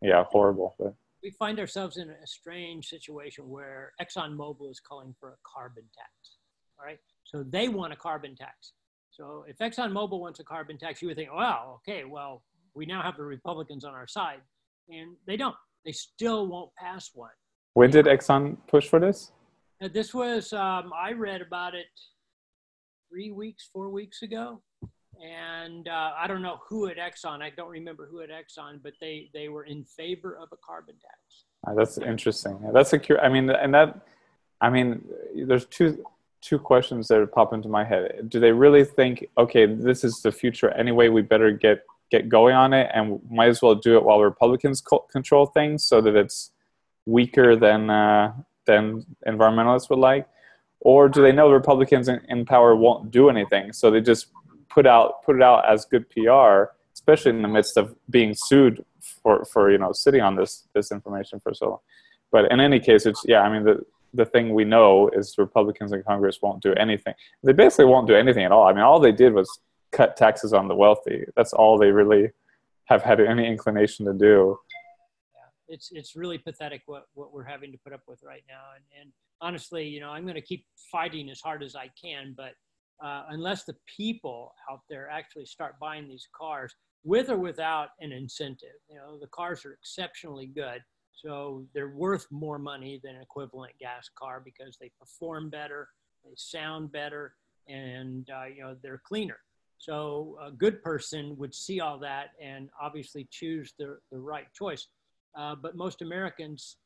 yeah, 0.01 0.25
horrible. 0.25 0.75
But 0.79 0.95
we 1.23 1.31
find 1.31 1.59
ourselves 1.59 1.97
in 1.97 2.11
a 2.11 2.27
strange 2.27 2.89
situation 2.89 3.49
where 3.49 3.93
ExxonMobil 4.01 4.71
is 4.71 4.81
calling 4.81 5.15
for 5.19 5.31
a 5.31 5.37
carbon 5.43 5.85
tax. 5.95 6.37
All 6.79 6.87
right. 6.87 7.01
So 7.29 7.43
they 7.43 7.69
want 7.69 7.93
a 7.93 7.97
carbon 7.97 8.35
tax. 8.35 8.73
So 9.11 9.45
if 9.47 9.59
ExxonMobil 9.59 10.19
wants 10.19 10.41
a 10.41 10.45
carbon 10.45 10.79
tax, 10.79 11.03
you 11.03 11.09
would 11.09 11.17
think, 11.17 11.31
well, 11.35 11.81
okay, 11.83 12.05
well, 12.05 12.43
we 12.75 12.87
now 12.87 13.03
have 13.03 13.17
the 13.17 13.23
Republicans 13.23 13.85
on 13.85 13.93
our 13.95 14.07
side. 14.07 14.41
And 14.89 15.17
they 15.27 15.37
don't. 15.37 15.57
They 15.85 15.93
still 15.93 16.47
won't 16.47 16.75
pass 16.77 17.11
one. 17.15 17.31
When 17.75 17.91
did 17.91 18.07
Exxon 18.07 18.57
push 18.67 18.89
for 18.89 18.99
this? 18.99 19.33
Uh, 19.83 19.89
this 19.93 20.15
was, 20.15 20.53
um, 20.53 20.93
I 20.97 21.13
read 21.13 21.43
about 21.43 21.75
it 21.75 21.87
three 23.11 23.31
weeks, 23.31 23.69
four 23.73 23.91
weeks 23.91 24.23
ago 24.23 24.63
and 25.23 25.89
uh, 25.89 26.13
I 26.17 26.27
don't 26.27 26.43
know 26.43 26.61
who 26.69 26.87
at 26.87 26.97
Exxon. 26.97 27.43
I 27.43 27.51
don't 27.51 27.71
remember 27.71 28.09
who 28.11 28.21
at 28.21 28.31
Exxon, 28.31 28.81
but 28.83 28.93
they 29.01 29.31
they 29.35 29.49
were 29.49 29.65
in 29.65 29.85
favor 29.85 30.37
of 30.37 30.49
a 30.53 30.57
carbon 30.65 30.95
tax. 30.95 31.45
Uh, 31.67 31.75
that's 31.75 31.99
interesting. 31.99 32.59
That's 32.73 32.93
a 32.93 33.25
I 33.25 33.29
mean, 33.29 33.51
and 33.51 33.75
that, 33.75 34.01
I 34.61 34.71
mean, 34.71 35.05
there's 35.35 35.67
two 35.67 36.05
two 36.41 36.59
questions 36.59 37.09
that 37.09 37.33
pop 37.33 37.53
into 37.53 37.69
my 37.69 37.85
head. 37.85 38.29
Do 38.29 38.41
they 38.41 38.53
really 38.53 38.85
think, 38.85 39.27
okay, 39.37 39.67
this 39.67 40.05
is 40.05 40.21
the 40.23 40.33
future 40.33 40.71
anyway? 40.71 41.09
We 41.09 41.23
better 41.23 41.51
get 41.53 41.85
get 42.11 42.29
going 42.29 42.55
on 42.55 42.73
it, 42.73 42.91
and 42.95 43.21
might 43.31 43.49
as 43.49 43.61
well 43.61 43.75
do 43.75 43.97
it 43.97 44.05
while 44.05 44.21
Republicans 44.23 44.83
control 45.13 45.47
things, 45.47 45.85
so 45.85 46.01
that 46.01 46.17
it's 46.17 46.51
weaker 47.07 47.57
than 47.57 47.91
uh, 47.91 48.33
than 48.67 49.05
environmentalists 49.27 49.91
would 49.91 49.99
like. 49.99 50.27
Or 50.81 51.09
do 51.09 51.23
they 51.23 51.33
know 51.33 51.51
Republicans 51.51 52.09
in, 52.09 52.21
in 52.29 52.45
power 52.45 52.77
won't 52.77 53.11
do 53.11 53.29
anything, 53.29 53.73
so 53.73 53.91
they 53.91 54.01
just 54.01 54.29
put 54.69 54.87
out 54.87 55.23
put 55.25 55.37
it 55.37 55.43
out 55.43 55.69
as 55.69 55.85
good 55.85 56.09
PR, 56.11 56.73
especially 56.95 57.31
in 57.31 57.43
the 57.43 57.49
midst 57.49 57.77
of 57.77 57.95
being 58.11 58.35
sued 58.35 58.85
for 59.01 59.45
for 59.45 59.71
you 59.71 59.79
know 59.79 59.93
sitting 59.93 60.21
on 60.21 60.37
this 60.37 60.69
this 60.75 60.93
information 60.93 61.41
for 61.41 61.53
so 61.53 61.69
long. 61.71 61.81
But 62.31 62.53
in 62.53 62.61
any 62.61 62.79
case, 62.79 63.07
it's 63.07 63.23
yeah. 63.27 63.41
I 63.41 63.53
mean 63.53 63.65
the 63.65 63.85
the 64.15 64.25
thing 64.25 64.55
we 64.55 64.65
know 64.65 65.09
is 65.09 65.35
Republicans 65.39 65.93
in 65.93 66.03
Congress 66.03 66.39
won't 66.43 66.63
do 66.63 66.73
anything. 66.75 67.15
They 67.43 67.53
basically 67.53 67.87
won't 67.87 68.07
do 68.07 68.15
anything 68.15 68.45
at 68.45 68.53
all. 68.53 68.67
I 68.67 68.73
mean, 68.73 68.83
all 68.83 69.01
they 69.01 69.13
did 69.13 69.33
was 69.35 69.61
cut 69.93 70.17
taxes 70.17 70.53
on 70.53 70.69
the 70.69 70.75
wealthy. 70.75 71.25
That's 71.37 71.53
all 71.53 71.79
they 71.79 71.91
really 71.91 72.31
have 72.87 73.03
had 73.03 73.21
any 73.21 73.47
inclination 73.47 74.07
to 74.07 74.15
do. 74.15 74.59
Yeah, 75.35 75.75
it's 75.75 75.91
it's 75.93 76.17
really 76.17 76.39
pathetic 76.39 76.83
what 76.87 77.07
what 77.15 77.33
we're 77.33 77.45
having 77.45 77.71
to 77.73 77.79
put 77.79 77.93
up 77.93 78.03
with 78.09 78.21
right 78.23 78.45
now. 78.49 78.63
And 78.75 78.85
and 79.01 79.13
honestly, 79.41 79.87
you 79.87 80.01
know, 80.01 80.11
I'm 80.11 80.23
going 80.23 80.35
to 80.35 80.41
keep 80.41 80.65
fighting 80.91 81.29
as 81.31 81.41
hard 81.41 81.63
as 81.63 81.77
I 81.77 81.91
can, 82.03 82.35
but 82.37 82.53
uh, 83.05 83.25
unless 83.29 83.65
the 83.65 83.77
people 83.97 84.53
out 84.71 84.81
there 84.89 85.09
actually 85.09 85.47
start 85.47 85.79
buying 85.79 86.09
these 86.09 86.27
cars 86.37 86.75
with 87.05 87.31
or 87.31 87.39
without 87.39 87.91
an 88.01 88.13
incentive. 88.13 88.77
You 88.89 88.97
know, 88.97 89.19
the 89.19 89.29
cars 89.29 89.65
are 89.65 89.73
exceptionally 89.73 90.47
good. 90.47 90.83
So 91.23 91.67
they're 91.75 91.89
worth 91.89 92.27
more 92.31 92.59
money 92.59 93.01
than 93.03 93.17
an 93.17 93.23
equivalent 93.23 93.73
gas 93.79 94.09
car 94.15 94.41
because 94.45 94.77
they 94.81 94.91
perform 94.99 95.51
better, 95.51 95.89
they 96.25 96.33
sound 96.37 96.93
better, 96.93 97.35
and 97.69 98.29
uh, 98.31 98.47
you 98.47 98.63
know 98.63 98.77
they're 98.83 99.03
cleaner. 99.05 99.39
So 99.79 100.39
a 100.45 100.51
good 100.51 100.83
person 100.83 101.37
would 101.39 101.55
see 101.55 101.81
all 101.81 101.99
that 101.99 102.31
and 102.43 102.69
obviously 102.81 103.29
choose 103.31 103.75
the, 103.79 103.99
the 104.11 104.19
right 104.19 104.47
choice. 104.53 104.89
Uh, 105.37 105.55
but 105.55 105.77
most 105.77 106.03
Americans 106.03 106.77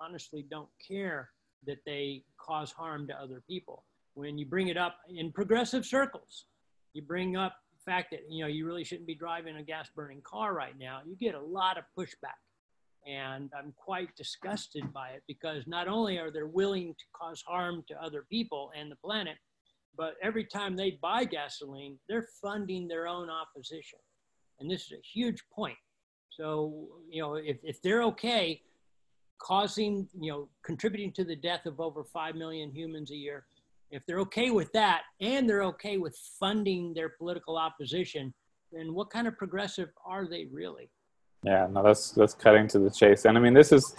honestly 0.00 0.46
don't 0.50 0.68
care 0.86 1.30
that 1.66 1.78
they 1.84 2.24
cause 2.38 2.72
harm 2.72 3.06
to 3.08 3.14
other 3.20 3.42
people 3.46 3.84
when 4.18 4.36
you 4.36 4.44
bring 4.44 4.66
it 4.68 4.76
up 4.76 4.96
in 5.08 5.30
progressive 5.30 5.86
circles, 5.86 6.46
you 6.92 7.02
bring 7.02 7.36
up 7.36 7.54
the 7.72 7.90
fact 7.90 8.10
that 8.10 8.22
you 8.28 8.42
know 8.42 8.48
you 8.48 8.66
really 8.66 8.82
shouldn't 8.82 9.06
be 9.06 9.14
driving 9.14 9.56
a 9.56 9.62
gas 9.62 9.88
burning 9.94 10.20
car 10.22 10.52
right 10.52 10.74
now, 10.78 11.00
you 11.06 11.14
get 11.16 11.36
a 11.36 11.40
lot 11.40 11.78
of 11.78 11.84
pushback. 11.96 12.40
And 13.08 13.50
I'm 13.58 13.72
quite 13.76 14.14
disgusted 14.16 14.92
by 14.92 15.10
it 15.10 15.22
because 15.26 15.66
not 15.66 15.88
only 15.88 16.18
are 16.18 16.30
they 16.30 16.42
willing 16.42 16.88
to 16.88 17.04
cause 17.14 17.42
harm 17.46 17.82
to 17.88 18.02
other 18.02 18.26
people 18.30 18.70
and 18.78 18.90
the 18.90 18.96
planet, 18.96 19.36
but 19.96 20.14
every 20.22 20.44
time 20.44 20.76
they 20.76 20.98
buy 21.02 21.24
gasoline, 21.24 21.98
they're 22.08 22.28
funding 22.42 22.86
their 22.86 23.06
own 23.08 23.30
opposition. 23.30 23.98
And 24.60 24.70
this 24.70 24.82
is 24.82 24.92
a 24.92 25.02
huge 25.02 25.42
point. 25.52 25.78
So, 26.30 26.88
you 27.10 27.22
know, 27.22 27.34
if, 27.34 27.56
if 27.62 27.80
they're 27.82 28.02
okay 28.04 28.62
causing, 29.38 30.08
you 30.20 30.30
know, 30.30 30.48
contributing 30.64 31.12
to 31.12 31.24
the 31.24 31.36
death 31.36 31.66
of 31.66 31.80
over 31.80 32.04
5 32.04 32.34
million 32.34 32.70
humans 32.70 33.10
a 33.10 33.16
year, 33.16 33.46
if 33.90 34.04
they're 34.06 34.20
okay 34.20 34.50
with 34.50 34.70
that 34.72 35.02
and 35.20 35.48
they're 35.48 35.64
okay 35.64 35.96
with 35.96 36.16
funding 36.38 36.92
their 36.92 37.08
political 37.08 37.56
opposition, 37.56 38.34
then 38.70 38.92
what 38.92 39.10
kind 39.10 39.26
of 39.26 39.36
progressive 39.38 39.88
are 40.04 40.28
they 40.28 40.46
really? 40.52 40.90
Yeah, 41.42 41.68
no, 41.70 41.82
that's 41.82 42.10
that's 42.10 42.34
cutting 42.34 42.66
to 42.68 42.78
the 42.78 42.90
chase. 42.90 43.24
And 43.24 43.38
I 43.38 43.40
mean, 43.40 43.54
this 43.54 43.70
is, 43.72 43.94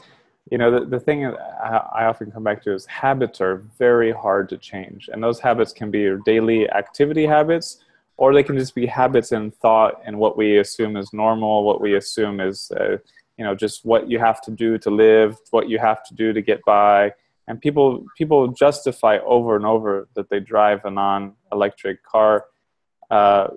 you 0.51 0.57
know, 0.57 0.71
the, 0.71 0.85
the 0.85 0.99
thing 0.99 1.25
I 1.25 2.05
often 2.05 2.31
come 2.31 2.43
back 2.43 2.61
to 2.63 2.73
is 2.73 2.85
habits 2.85 3.39
are 3.39 3.63
very 3.77 4.11
hard 4.11 4.49
to 4.49 4.57
change. 4.57 5.09
And 5.11 5.23
those 5.23 5.39
habits 5.39 5.71
can 5.71 5.89
be 5.89 5.99
your 5.99 6.17
daily 6.25 6.69
activity 6.69 7.25
habits, 7.25 7.77
or 8.17 8.33
they 8.33 8.43
can 8.43 8.57
just 8.57 8.75
be 8.75 8.85
habits 8.85 9.31
in 9.31 9.51
thought 9.51 10.01
and 10.05 10.17
what 10.17 10.37
we 10.37 10.57
assume 10.59 10.97
is 10.97 11.13
normal, 11.13 11.63
what 11.63 11.79
we 11.79 11.95
assume 11.95 12.41
is, 12.41 12.71
uh, 12.71 12.97
you 13.37 13.45
know, 13.45 13.55
just 13.55 13.85
what 13.85 14.09
you 14.09 14.19
have 14.19 14.41
to 14.41 14.51
do 14.51 14.77
to 14.77 14.89
live, 14.89 15.37
what 15.51 15.69
you 15.69 15.79
have 15.79 16.03
to 16.03 16.13
do 16.13 16.33
to 16.33 16.41
get 16.41 16.61
by. 16.65 17.13
And 17.47 17.59
people 17.59 18.05
people 18.17 18.49
justify 18.49 19.17
over 19.25 19.55
and 19.55 19.65
over 19.65 20.09
that 20.15 20.29
they 20.29 20.41
drive 20.41 20.83
a 20.83 20.91
non-electric 20.91 22.03
car. 22.03 22.45
Uh, 23.09 23.47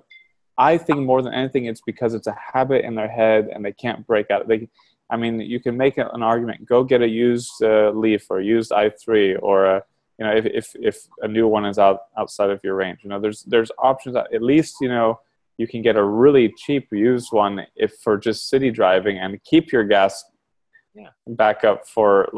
I 0.57 0.77
think 0.77 0.99
more 0.99 1.21
than 1.21 1.33
anything, 1.33 1.65
it's 1.65 1.81
because 1.81 2.13
it's 2.13 2.27
a 2.27 2.37
habit 2.53 2.85
in 2.85 2.95
their 2.95 3.07
head 3.07 3.49
and 3.53 3.65
they 3.65 3.71
can't 3.71 4.05
break 4.05 4.29
out. 4.29 4.47
They, 4.47 4.69
I 5.09 5.17
mean, 5.17 5.39
you 5.39 5.59
can 5.59 5.75
make 5.77 5.97
an 5.97 6.23
argument. 6.23 6.65
Go 6.65 6.83
get 6.83 7.01
a 7.01 7.07
used 7.07 7.51
uh, 7.61 7.91
Leaf 7.91 8.27
or 8.29 8.39
used 8.39 8.71
i3 8.71 9.37
or 9.41 9.65
a, 9.65 9.83
you 10.19 10.25
know, 10.25 10.35
if, 10.35 10.45
if 10.45 10.75
if 10.75 11.07
a 11.21 11.27
new 11.27 11.47
one 11.47 11.65
is 11.65 11.79
out 11.79 12.01
outside 12.17 12.51
of 12.51 12.59
your 12.63 12.75
range. 12.75 12.99
You 13.03 13.09
know, 13.09 13.19
there's 13.19 13.43
there's 13.43 13.71
options. 13.79 14.15
At 14.15 14.43
least 14.43 14.77
you 14.79 14.89
know 14.89 15.19
you 15.57 15.67
can 15.67 15.81
get 15.81 15.95
a 15.95 16.03
really 16.03 16.53
cheap 16.57 16.87
used 16.91 17.31
one 17.31 17.65
if 17.75 17.93
for 18.03 18.17
just 18.17 18.49
city 18.49 18.71
driving 18.71 19.17
and 19.19 19.41
keep 19.43 19.71
your 19.71 19.83
gas 19.83 20.23
yeah. 20.95 21.09
back 21.27 21.63
up 21.63 21.87
for 21.87 22.29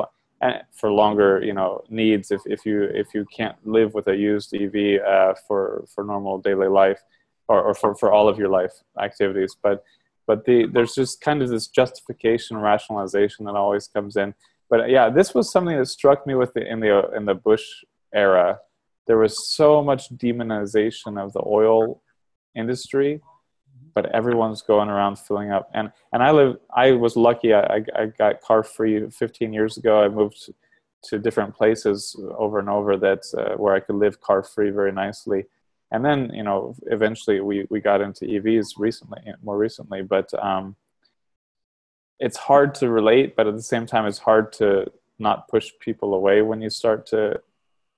eh, 0.41 0.60
for 0.71 0.91
longer 0.91 1.41
you 1.43 1.54
know 1.54 1.82
needs 1.89 2.32
if, 2.32 2.41
if 2.45 2.65
you 2.65 2.84
if 2.84 3.08
you 3.13 3.25
can't 3.36 3.56
live 3.65 3.93
with 3.93 4.08
a 4.08 4.15
used 4.15 4.54
EV 4.54 5.01
uh, 5.06 5.34
for 5.47 5.86
for 5.93 6.04
normal 6.04 6.38
daily 6.39 6.67
life 6.67 7.01
or, 7.47 7.62
or 7.62 7.73
for, 7.73 7.95
for 7.95 8.12
all 8.12 8.27
of 8.27 8.38
your 8.38 8.49
life 8.49 8.73
activities. 8.99 9.55
But 9.62 9.84
but 10.27 10.45
the 10.45 10.65
there's 10.65 10.95
just 10.95 11.21
kind 11.21 11.41
of 11.41 11.49
this 11.49 11.67
justification 11.67 12.58
rationalization 12.58 13.45
that 13.45 13.55
always 13.55 13.88
comes 13.88 14.15
in. 14.15 14.34
But 14.69 14.89
yeah, 14.89 15.10
this 15.10 15.34
was 15.36 15.51
something 15.51 15.77
that 15.77 15.86
struck 15.86 16.25
me 16.25 16.36
with 16.36 16.53
the 16.53 16.65
in 16.67 16.79
the 16.79 17.10
in 17.15 17.25
the 17.25 17.36
Bush 17.36 17.65
era. 18.13 18.60
There 19.08 19.17
was 19.17 19.49
so 19.49 19.84
much 19.84 20.10
demonization 20.10 21.23
of 21.23 21.34
the 21.34 21.43
oil 21.45 22.01
industry, 22.55 23.21
but 23.93 24.10
everyone's 24.15 24.63
going 24.63 24.89
around 24.89 25.19
filling 25.19 25.51
up. 25.51 25.69
And 25.73 25.91
and 26.12 26.23
I 26.23 26.31
live. 26.31 26.58
I 26.75 26.93
was 26.93 27.15
lucky. 27.15 27.53
I 27.53 27.84
I 27.95 28.05
got 28.17 28.41
car 28.41 28.63
free 28.63 29.08
15 29.10 29.53
years 29.53 29.77
ago. 29.77 30.01
I 30.01 30.10
moved 30.10 30.49
to 31.03 31.19
different 31.19 31.55
places 31.55 32.19
over 32.36 32.58
and 32.58 32.69
over 32.69 32.97
that 32.97 33.19
uh, 33.38 33.55
where 33.58 33.75
I 33.75 33.79
could 33.79 33.95
live 33.95 34.19
car 34.21 34.41
free 34.41 34.71
very 34.71 34.91
nicely 34.91 35.45
and 35.95 36.03
then 36.03 36.31
you 36.34 36.43
know 36.43 36.75
eventually 36.88 37.39
we 37.39 37.65
we 37.69 37.79
got 37.79 38.01
into 38.01 38.25
EVs 38.25 38.73
recently, 38.77 39.21
more 39.41 39.58
recently, 39.58 40.01
but 40.01 40.27
um, 40.43 40.75
it's 42.19 42.38
hard 42.38 42.75
to 42.75 42.89
relate, 42.89 43.36
but 43.36 43.47
at 43.47 43.55
the 43.55 43.62
same 43.62 43.86
time, 43.86 44.05
it's 44.05 44.19
hard 44.19 44.51
to 44.53 44.91
not 45.17 45.47
push 45.47 45.71
people 45.79 46.13
away 46.13 46.41
when 46.41 46.62
you 46.62 46.69
start 46.69 47.05
to 47.08 47.39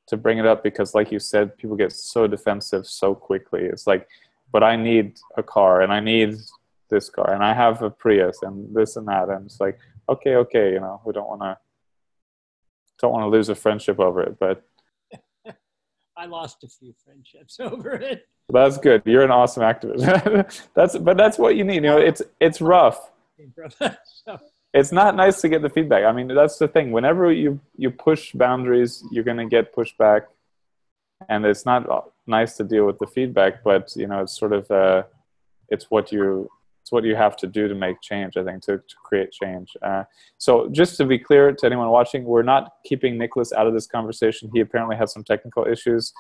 to 0.08 0.16
bring 0.16 0.38
it 0.38 0.46
up 0.46 0.64
because, 0.64 0.96
like 0.96 1.12
you 1.12 1.20
said, 1.20 1.58
people 1.58 1.76
get 1.76 1.92
so 1.92 2.28
defensive 2.28 2.88
so 2.88 3.14
quickly. 3.14 3.64
It's 3.64 3.88
like, 3.88 4.08
but 4.52 4.64
I 4.64 4.76
need 4.76 5.20
a 5.36 5.44
car 5.44 5.82
and 5.82 5.92
I 5.92 6.00
need 6.00 6.38
this 6.90 7.10
car 7.10 7.34
and 7.34 7.44
I 7.44 7.54
have 7.54 7.82
a 7.82 7.90
Prius 7.90 8.38
and 8.44 8.74
this 8.76 8.96
and 8.96 9.08
that, 9.08 9.30
and 9.30 9.48
it's 9.48 9.60
like, 9.60 9.80
okay, 10.08 10.36
okay, 10.36 10.72
you 10.74 10.80
know, 10.80 11.02
we 11.04 11.14
don't 11.14 11.28
want 11.28 11.42
to 11.42 11.58
don't 13.00 13.12
want 13.12 13.24
to 13.24 13.30
lose 13.30 13.50
a 13.50 13.56
friendship 13.56 14.00
over 14.00 14.22
it, 14.22 14.38
but 14.40 14.64
I 16.18 16.26
lost 16.26 16.64
a 16.64 16.68
few 16.68 16.94
friendships 17.06 17.60
over 17.60 17.92
it. 17.92 18.28
That's 18.50 18.78
good. 18.78 19.04
You're 19.06 19.24
an 19.24 19.32
awesome 19.32 19.64
activist. 19.64 20.70
that's 20.74 20.98
but 20.98 21.18
that's 21.18 21.38
what 21.38 21.56
you 21.56 21.64
need. 21.64 21.76
You 21.76 21.82
know, 21.82 21.98
it's 21.98 22.22
it's 22.40 22.62
rough. 22.62 23.12
so. 24.26 24.40
It's 24.74 24.92
not 24.92 25.16
nice 25.16 25.42
to 25.42 25.50
get 25.50 25.62
the 25.62 25.70
feedback. 25.70 26.04
I 26.04 26.12
mean, 26.12 26.28
that's 26.28 26.58
the 26.58 26.68
thing. 26.68 26.92
Whenever 26.92 27.32
you 27.32 27.60
you 27.78 27.92
push 27.92 28.34
boundaries, 28.34 29.04
you're 29.12 29.24
going 29.24 29.38
to 29.38 29.46
get 29.46 29.76
pushback, 29.76 30.24
and 31.30 31.46
it's 31.46 31.66
not 31.66 32.12
nice 32.26 32.58
to 32.58 32.64
deal 32.64 32.86
with 32.86 33.00
the 33.00 33.08
feedback. 33.08 33.64
But 33.64 33.96
you 33.96 34.08
know, 34.08 34.22
it's 34.24 34.38
sort 34.38 34.54
of 34.54 34.70
uh, 34.72 35.04
it's 35.70 35.90
what 35.92 36.12
you 36.12 36.50
it's 36.88 36.92
what 36.94 37.04
you 37.04 37.18
have 37.18 37.36
to 37.36 37.48
do 37.48 37.68
to 37.68 37.76
make 37.76 38.00
change, 38.02 38.38
I 38.38 38.46
think, 38.46 38.64
to, 38.64 38.78
to 38.78 38.96
create 39.04 39.34
change. 39.34 39.76
Uh, 39.82 40.06
so 40.38 40.70
just 40.70 40.96
to 40.96 41.06
be 41.06 41.20
clear 41.20 41.52
to 41.52 41.66
anyone 41.66 41.90
watching, 41.90 42.24
we're 42.24 42.44
not 42.44 42.76
keeping 42.86 43.18
Nicholas 43.18 43.52
out 43.52 43.68
of 43.68 43.74
this 43.74 43.88
conversation. 43.88 44.50
He 44.54 44.62
apparently 44.62 44.96
had 44.96 45.10
some 45.10 45.26
technical 45.26 45.66
issues. 45.66 46.14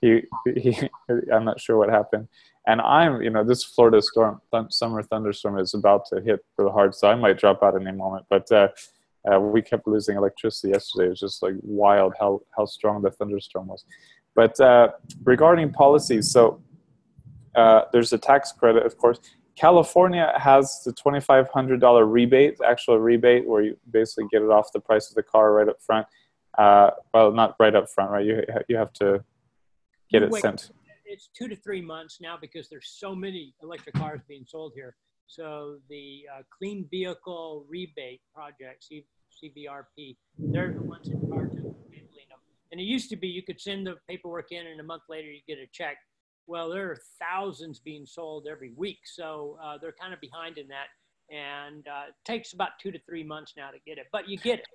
He, 0.00 0.22
he, 0.56 0.88
I'm 1.30 1.44
not 1.44 1.60
sure 1.60 1.76
what 1.76 1.90
happened. 1.90 2.28
And 2.66 2.80
I'm, 2.80 3.20
you 3.20 3.28
know, 3.28 3.44
this 3.44 3.64
Florida 3.64 4.00
storm, 4.00 4.40
th- 4.50 4.68
summer 4.70 5.02
thunderstorm 5.02 5.58
is 5.58 5.74
about 5.74 6.06
to 6.06 6.22
hit 6.22 6.40
really 6.56 6.72
hard, 6.72 6.94
so 6.94 7.08
I 7.08 7.16
might 7.16 7.38
drop 7.38 7.62
out 7.62 7.78
any 7.78 7.92
moment. 7.92 8.24
But 8.30 8.50
uh, 8.50 8.68
uh, 9.30 9.38
we 9.38 9.60
kept 9.60 9.86
losing 9.86 10.16
electricity 10.16 10.72
yesterday. 10.72 11.08
It 11.08 11.10
was 11.10 11.20
just 11.20 11.42
like 11.42 11.52
wild 11.60 12.14
how, 12.18 12.40
how 12.56 12.64
strong 12.64 13.02
the 13.02 13.10
thunderstorm 13.10 13.66
was. 13.66 13.84
But 14.34 14.58
uh, 14.58 14.88
regarding 15.22 15.70
policies, 15.72 16.30
so 16.30 16.62
uh, 17.54 17.82
there's 17.92 18.14
a 18.14 18.18
tax 18.18 18.52
credit, 18.52 18.86
of 18.86 18.96
course. 18.96 19.18
California 19.56 20.32
has 20.36 20.82
the 20.84 20.92
$2,500 20.92 22.10
rebate, 22.10 22.58
actual 22.66 22.98
rebate, 22.98 23.46
where 23.46 23.62
you 23.62 23.76
basically 23.90 24.26
get 24.30 24.42
it 24.42 24.50
off 24.50 24.72
the 24.72 24.80
price 24.80 25.08
of 25.08 25.14
the 25.14 25.22
car 25.22 25.52
right 25.52 25.68
up 25.68 25.80
front. 25.80 26.06
Uh, 26.58 26.90
well, 27.12 27.32
not 27.32 27.54
right 27.60 27.74
up 27.74 27.88
front, 27.88 28.10
right? 28.10 28.24
You, 28.24 28.42
you 28.68 28.76
have 28.76 28.92
to 28.94 29.24
get 30.10 30.22
it 30.22 30.30
Wait, 30.30 30.42
sent. 30.42 30.70
It's 31.04 31.28
two 31.36 31.48
to 31.48 31.56
three 31.56 31.80
months 31.80 32.18
now 32.20 32.36
because 32.40 32.68
there's 32.68 32.94
so 32.98 33.14
many 33.14 33.54
electric 33.62 33.94
cars 33.94 34.20
being 34.26 34.44
sold 34.46 34.72
here. 34.74 34.96
So 35.26 35.76
the 35.88 36.24
uh, 36.32 36.42
Clean 36.56 36.86
Vehicle 36.90 37.64
Rebate 37.68 38.20
Project, 38.34 38.84
C- 38.84 39.06
CVRP, 39.42 40.16
they're 40.38 40.72
the 40.72 40.82
ones 40.82 41.08
in 41.08 41.20
charge 41.30 41.50
of 41.50 41.62
handling 41.62 42.28
them. 42.28 42.38
And 42.72 42.80
it 42.80 42.84
used 42.84 43.08
to 43.10 43.16
be 43.16 43.28
you 43.28 43.42
could 43.42 43.60
send 43.60 43.86
the 43.86 43.96
paperwork 44.08 44.50
in, 44.50 44.66
and 44.66 44.80
a 44.80 44.82
month 44.82 45.04
later 45.08 45.30
you 45.30 45.40
get 45.46 45.58
a 45.58 45.66
check 45.72 45.98
well, 46.46 46.68
there 46.70 46.90
are 46.90 46.98
thousands 47.20 47.78
being 47.78 48.06
sold 48.06 48.46
every 48.50 48.72
week, 48.76 48.98
so 49.04 49.58
uh, 49.62 49.78
they're 49.78 49.94
kind 49.98 50.12
of 50.12 50.20
behind 50.20 50.58
in 50.58 50.68
that, 50.68 50.88
and 51.34 51.86
uh, 51.88 52.08
it 52.08 52.14
takes 52.24 52.52
about 52.52 52.70
two 52.80 52.90
to 52.90 52.98
three 53.00 53.24
months 53.24 53.54
now 53.56 53.70
to 53.70 53.78
get 53.86 53.98
it, 53.98 54.06
but 54.12 54.28
you 54.28 54.38
get 54.38 54.60
it. 54.60 54.66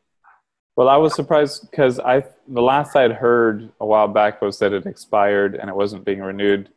Well, 0.76 0.90
I 0.90 0.98
was 0.98 1.14
surprised 1.14 1.70
because 1.70 2.00
I 2.00 2.24
the 2.48 2.62
last 2.62 2.96
I'd 2.96 3.12
heard 3.12 3.70
a 3.82 3.86
while 3.86 4.08
back 4.08 4.42
was 4.42 4.60
that 4.60 4.72
it 4.72 4.86
expired 4.86 5.56
and 5.56 5.70
it 5.70 5.76
wasn't 5.76 6.06
being 6.06 6.22
renewed, 6.22 6.70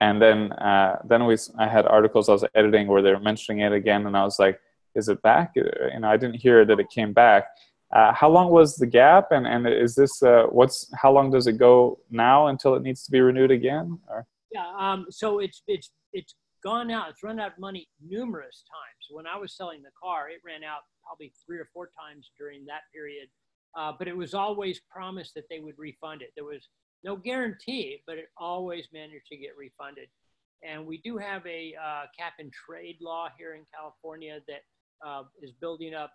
and 0.00 0.22
then 0.22 0.52
uh, 0.52 1.00
then 1.04 1.26
we 1.26 1.36
I 1.58 1.66
had 1.66 1.86
articles 1.86 2.28
I 2.28 2.32
was 2.32 2.44
editing 2.54 2.86
where 2.86 3.02
they 3.02 3.12
were 3.12 3.20
mentioning 3.20 3.60
it 3.64 3.72
again, 3.72 4.06
and 4.06 4.16
I 4.16 4.24
was 4.24 4.38
like, 4.38 4.60
"Is 4.94 5.08
it 5.08 5.20
back?" 5.22 5.52
You 5.56 5.64
know, 5.98 6.08
I 6.08 6.16
didn't 6.16 6.36
hear 6.36 6.64
that 6.64 6.78
it 6.78 6.88
came 6.88 7.12
back, 7.12 7.48
uh, 7.96 8.12
how 8.12 8.28
long 8.28 8.50
was 8.50 8.76
the 8.76 8.86
gap, 8.86 9.32
and 9.32 9.46
and 9.46 9.66
is 9.66 9.94
this 9.94 10.22
uh, 10.22 10.44
what's 10.50 10.90
how 11.02 11.10
long 11.10 11.30
does 11.30 11.46
it 11.46 11.56
go 11.56 11.98
now 12.10 12.48
until 12.48 12.74
it 12.74 12.82
needs 12.82 13.02
to 13.04 13.10
be 13.10 13.20
renewed 13.20 13.50
again? 13.50 13.98
Or? 14.08 14.26
Yeah, 14.52 14.70
um, 14.78 15.06
so 15.08 15.38
it's 15.38 15.62
it's 15.66 15.90
it's 16.12 16.34
gone 16.62 16.90
out. 16.90 17.08
It's 17.10 17.22
run 17.22 17.40
out 17.40 17.52
of 17.52 17.58
money 17.58 17.88
numerous 18.06 18.64
times. 18.70 19.02
When 19.10 19.26
I 19.26 19.38
was 19.38 19.56
selling 19.56 19.82
the 19.82 19.96
car, 20.02 20.28
it 20.28 20.40
ran 20.44 20.62
out 20.62 20.80
probably 21.02 21.32
three 21.46 21.58
or 21.58 21.68
four 21.72 21.88
times 21.98 22.30
during 22.38 22.66
that 22.66 22.82
period. 22.92 23.28
Uh, 23.78 23.92
but 23.98 24.08
it 24.08 24.16
was 24.16 24.34
always 24.34 24.80
promised 24.90 25.32
that 25.34 25.44
they 25.48 25.60
would 25.60 25.78
refund 25.78 26.20
it. 26.20 26.32
There 26.34 26.44
was 26.44 26.68
no 27.02 27.16
guarantee, 27.16 28.02
but 28.06 28.18
it 28.18 28.28
always 28.36 28.88
managed 28.92 29.26
to 29.30 29.36
get 29.38 29.50
refunded. 29.56 30.08
And 30.62 30.86
we 30.86 30.98
do 30.98 31.16
have 31.18 31.46
a 31.46 31.74
uh, 31.82 32.04
cap 32.18 32.34
and 32.40 32.52
trade 32.52 32.96
law 33.00 33.28
here 33.38 33.54
in 33.54 33.62
California 33.74 34.40
that 34.48 34.62
uh, 35.06 35.22
is 35.42 35.52
building 35.60 35.94
up 35.94 36.12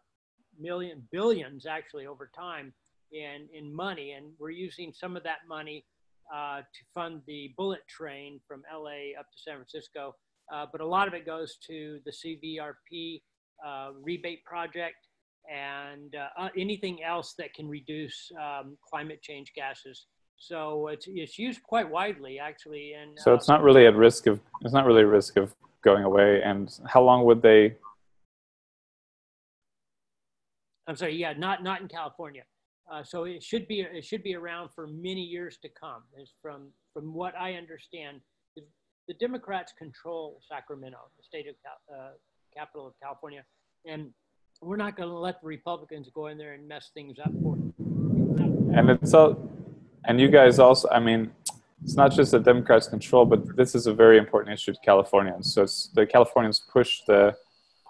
million 0.59 1.03
billions 1.11 1.65
actually 1.65 2.07
over 2.07 2.29
time 2.35 2.73
in 3.11 3.47
in 3.53 3.73
money, 3.73 4.11
and 4.11 4.31
we're 4.39 4.51
using 4.51 4.93
some 4.93 5.17
of 5.17 5.23
that 5.23 5.39
money 5.47 5.85
uh, 6.33 6.59
to 6.59 6.81
fund 6.93 7.21
the 7.27 7.53
bullet 7.57 7.81
train 7.87 8.39
from 8.47 8.63
LA 8.73 9.19
up 9.19 9.29
to 9.31 9.37
San 9.37 9.55
Francisco. 9.55 10.15
Uh, 10.53 10.65
but 10.71 10.81
a 10.81 10.85
lot 10.85 11.07
of 11.07 11.13
it 11.13 11.25
goes 11.25 11.57
to 11.67 11.99
the 12.05 12.11
CVRP 12.11 13.21
uh, 13.65 13.91
rebate 14.01 14.43
project 14.43 15.07
and 15.51 16.15
uh, 16.15 16.27
uh, 16.37 16.49
anything 16.57 17.03
else 17.03 17.33
that 17.37 17.53
can 17.53 17.67
reduce 17.67 18.31
um, 18.39 18.77
climate 18.87 19.21
change 19.21 19.53
gases. 19.55 20.05
So 20.37 20.87
it's, 20.87 21.05
it's 21.07 21.37
used 21.37 21.61
quite 21.63 21.89
widely, 21.89 22.39
actually. 22.39 22.93
And 22.93 23.17
so 23.19 23.33
it's 23.33 23.47
not 23.47 23.61
really 23.61 23.85
at 23.85 23.95
risk 23.95 24.27
of 24.27 24.39
it's 24.61 24.73
not 24.73 24.85
really 24.85 25.03
a 25.03 25.07
risk 25.07 25.37
of 25.37 25.53
going 25.83 26.03
away. 26.03 26.41
And 26.43 26.71
how 26.87 27.03
long 27.03 27.25
would 27.25 27.41
they 27.41 27.75
I'm 30.91 30.97
sorry, 30.97 31.15
yeah, 31.15 31.32
not 31.38 31.63
not 31.63 31.80
in 31.80 31.88
California. 31.88 32.43
Uh, 32.91 33.01
so 33.01 33.23
it 33.23 33.41
should 33.41 33.65
be 33.65 33.80
it 33.80 34.04
should 34.04 34.23
be 34.23 34.36
around 34.36 34.71
for 34.75 34.88
many 34.88 35.21
years 35.21 35.58
to 35.62 35.69
come. 35.69 36.04
Is 36.21 36.34
from 36.41 36.67
from 36.93 37.13
what 37.13 37.34
I 37.39 37.54
understand, 37.54 38.19
the 39.08 39.13
Democrats 39.13 39.71
control 39.77 40.41
Sacramento, 40.51 40.97
the 41.17 41.23
state 41.23 41.47
of 41.47 41.56
uh, 41.97 42.10
capital 42.54 42.88
of 42.88 42.93
California, 43.01 43.45
and 43.86 44.10
we're 44.62 44.75
not 44.75 44.97
going 44.97 45.08
to 45.08 45.15
let 45.15 45.39
the 45.39 45.47
Republicans 45.47 46.10
go 46.13 46.27
in 46.27 46.38
there 46.38 46.56
and 46.56 46.67
mess 46.67 46.91
things 46.93 47.15
up 47.23 47.32
for 47.41 47.56
them. 47.56 47.73
And 48.75 48.89
it's 48.89 49.13
all, 49.13 49.49
and 50.04 50.19
you 50.19 50.27
guys 50.27 50.60
also. 50.60 50.89
I 50.89 50.99
mean, 50.99 51.32
it's 51.82 51.95
not 51.95 52.12
just 52.12 52.32
the 52.32 52.39
Democrats 52.39 52.89
control, 52.89 53.23
but 53.25 53.56
this 53.56 53.75
is 53.75 53.88
a 53.88 53.93
very 53.93 54.17
important 54.17 54.54
issue 54.54 54.73
to 54.73 54.80
Californians. 54.84 55.54
So 55.54 55.63
it's 55.63 55.88
the 55.95 56.06
Californians 56.06 56.60
push 56.60 56.99
the 57.08 57.34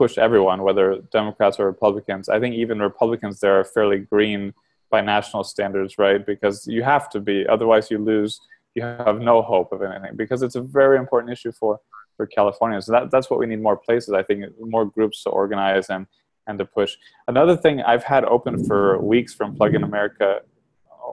push 0.01 0.17
everyone, 0.17 0.59
whether 0.67 0.87
Democrats 1.19 1.59
or 1.59 1.65
Republicans. 1.65 2.27
I 2.35 2.39
think 2.39 2.55
even 2.55 2.79
Republicans 2.79 3.39
there 3.39 3.59
are 3.59 3.63
fairly 3.63 3.99
green 3.99 4.41
by 4.89 5.01
national 5.15 5.43
standards, 5.43 5.91
right? 6.05 6.25
Because 6.33 6.57
you 6.75 6.81
have 6.93 7.05
to 7.13 7.19
be, 7.19 7.37
otherwise 7.47 7.91
you 7.91 7.99
lose. 7.99 8.33
You 8.75 8.81
have 8.83 9.19
no 9.19 9.41
hope 9.41 9.69
of 9.75 9.81
anything 9.83 10.15
because 10.15 10.41
it's 10.45 10.55
a 10.55 10.65
very 10.79 10.97
important 11.03 11.31
issue 11.35 11.51
for 11.51 11.73
for 12.17 12.25
Californians. 12.25 12.85
So 12.85 12.91
that, 12.93 13.11
that's 13.11 13.29
what 13.29 13.39
we 13.41 13.45
need 13.51 13.61
more 13.61 13.77
places. 13.87 14.11
I 14.21 14.23
think 14.23 14.39
more 14.75 14.85
groups 14.85 15.17
to 15.23 15.29
organize 15.29 15.87
and 15.95 16.03
and 16.47 16.57
to 16.59 16.65
push. 16.65 16.91
Another 17.27 17.55
thing 17.63 17.75
I've 17.81 18.07
had 18.13 18.23
open 18.35 18.53
for 18.67 18.81
weeks 19.13 19.33
from 19.37 19.55
Plug-in 19.59 19.83
America 19.83 20.27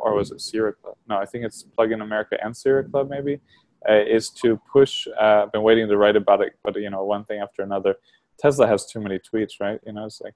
or 0.02 0.14
was 0.14 0.30
it 0.30 0.40
Sierra 0.40 0.72
Club? 0.72 0.96
No, 1.08 1.16
I 1.18 1.26
think 1.30 1.44
it's 1.44 1.62
Plug-in 1.76 2.00
America 2.00 2.36
and 2.42 2.56
Sierra 2.56 2.84
Club 2.90 3.06
maybe, 3.10 3.34
uh, 3.88 4.04
is 4.16 4.30
to 4.42 4.60
push. 4.72 5.06
Uh, 5.20 5.42
I've 5.42 5.52
been 5.52 5.62
waiting 5.62 5.88
to 5.88 5.96
write 5.96 6.16
about 6.16 6.40
it, 6.40 6.52
but 6.64 6.76
you 6.76 6.90
know, 6.90 7.04
one 7.04 7.24
thing 7.24 7.40
after 7.40 7.62
another. 7.62 7.96
Tesla 8.38 8.66
has 8.66 8.86
too 8.86 9.00
many 9.00 9.18
tweets, 9.18 9.60
right? 9.60 9.80
You 9.86 9.92
know, 9.92 10.06
it's 10.06 10.20
like 10.20 10.34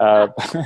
uh, 0.00 0.28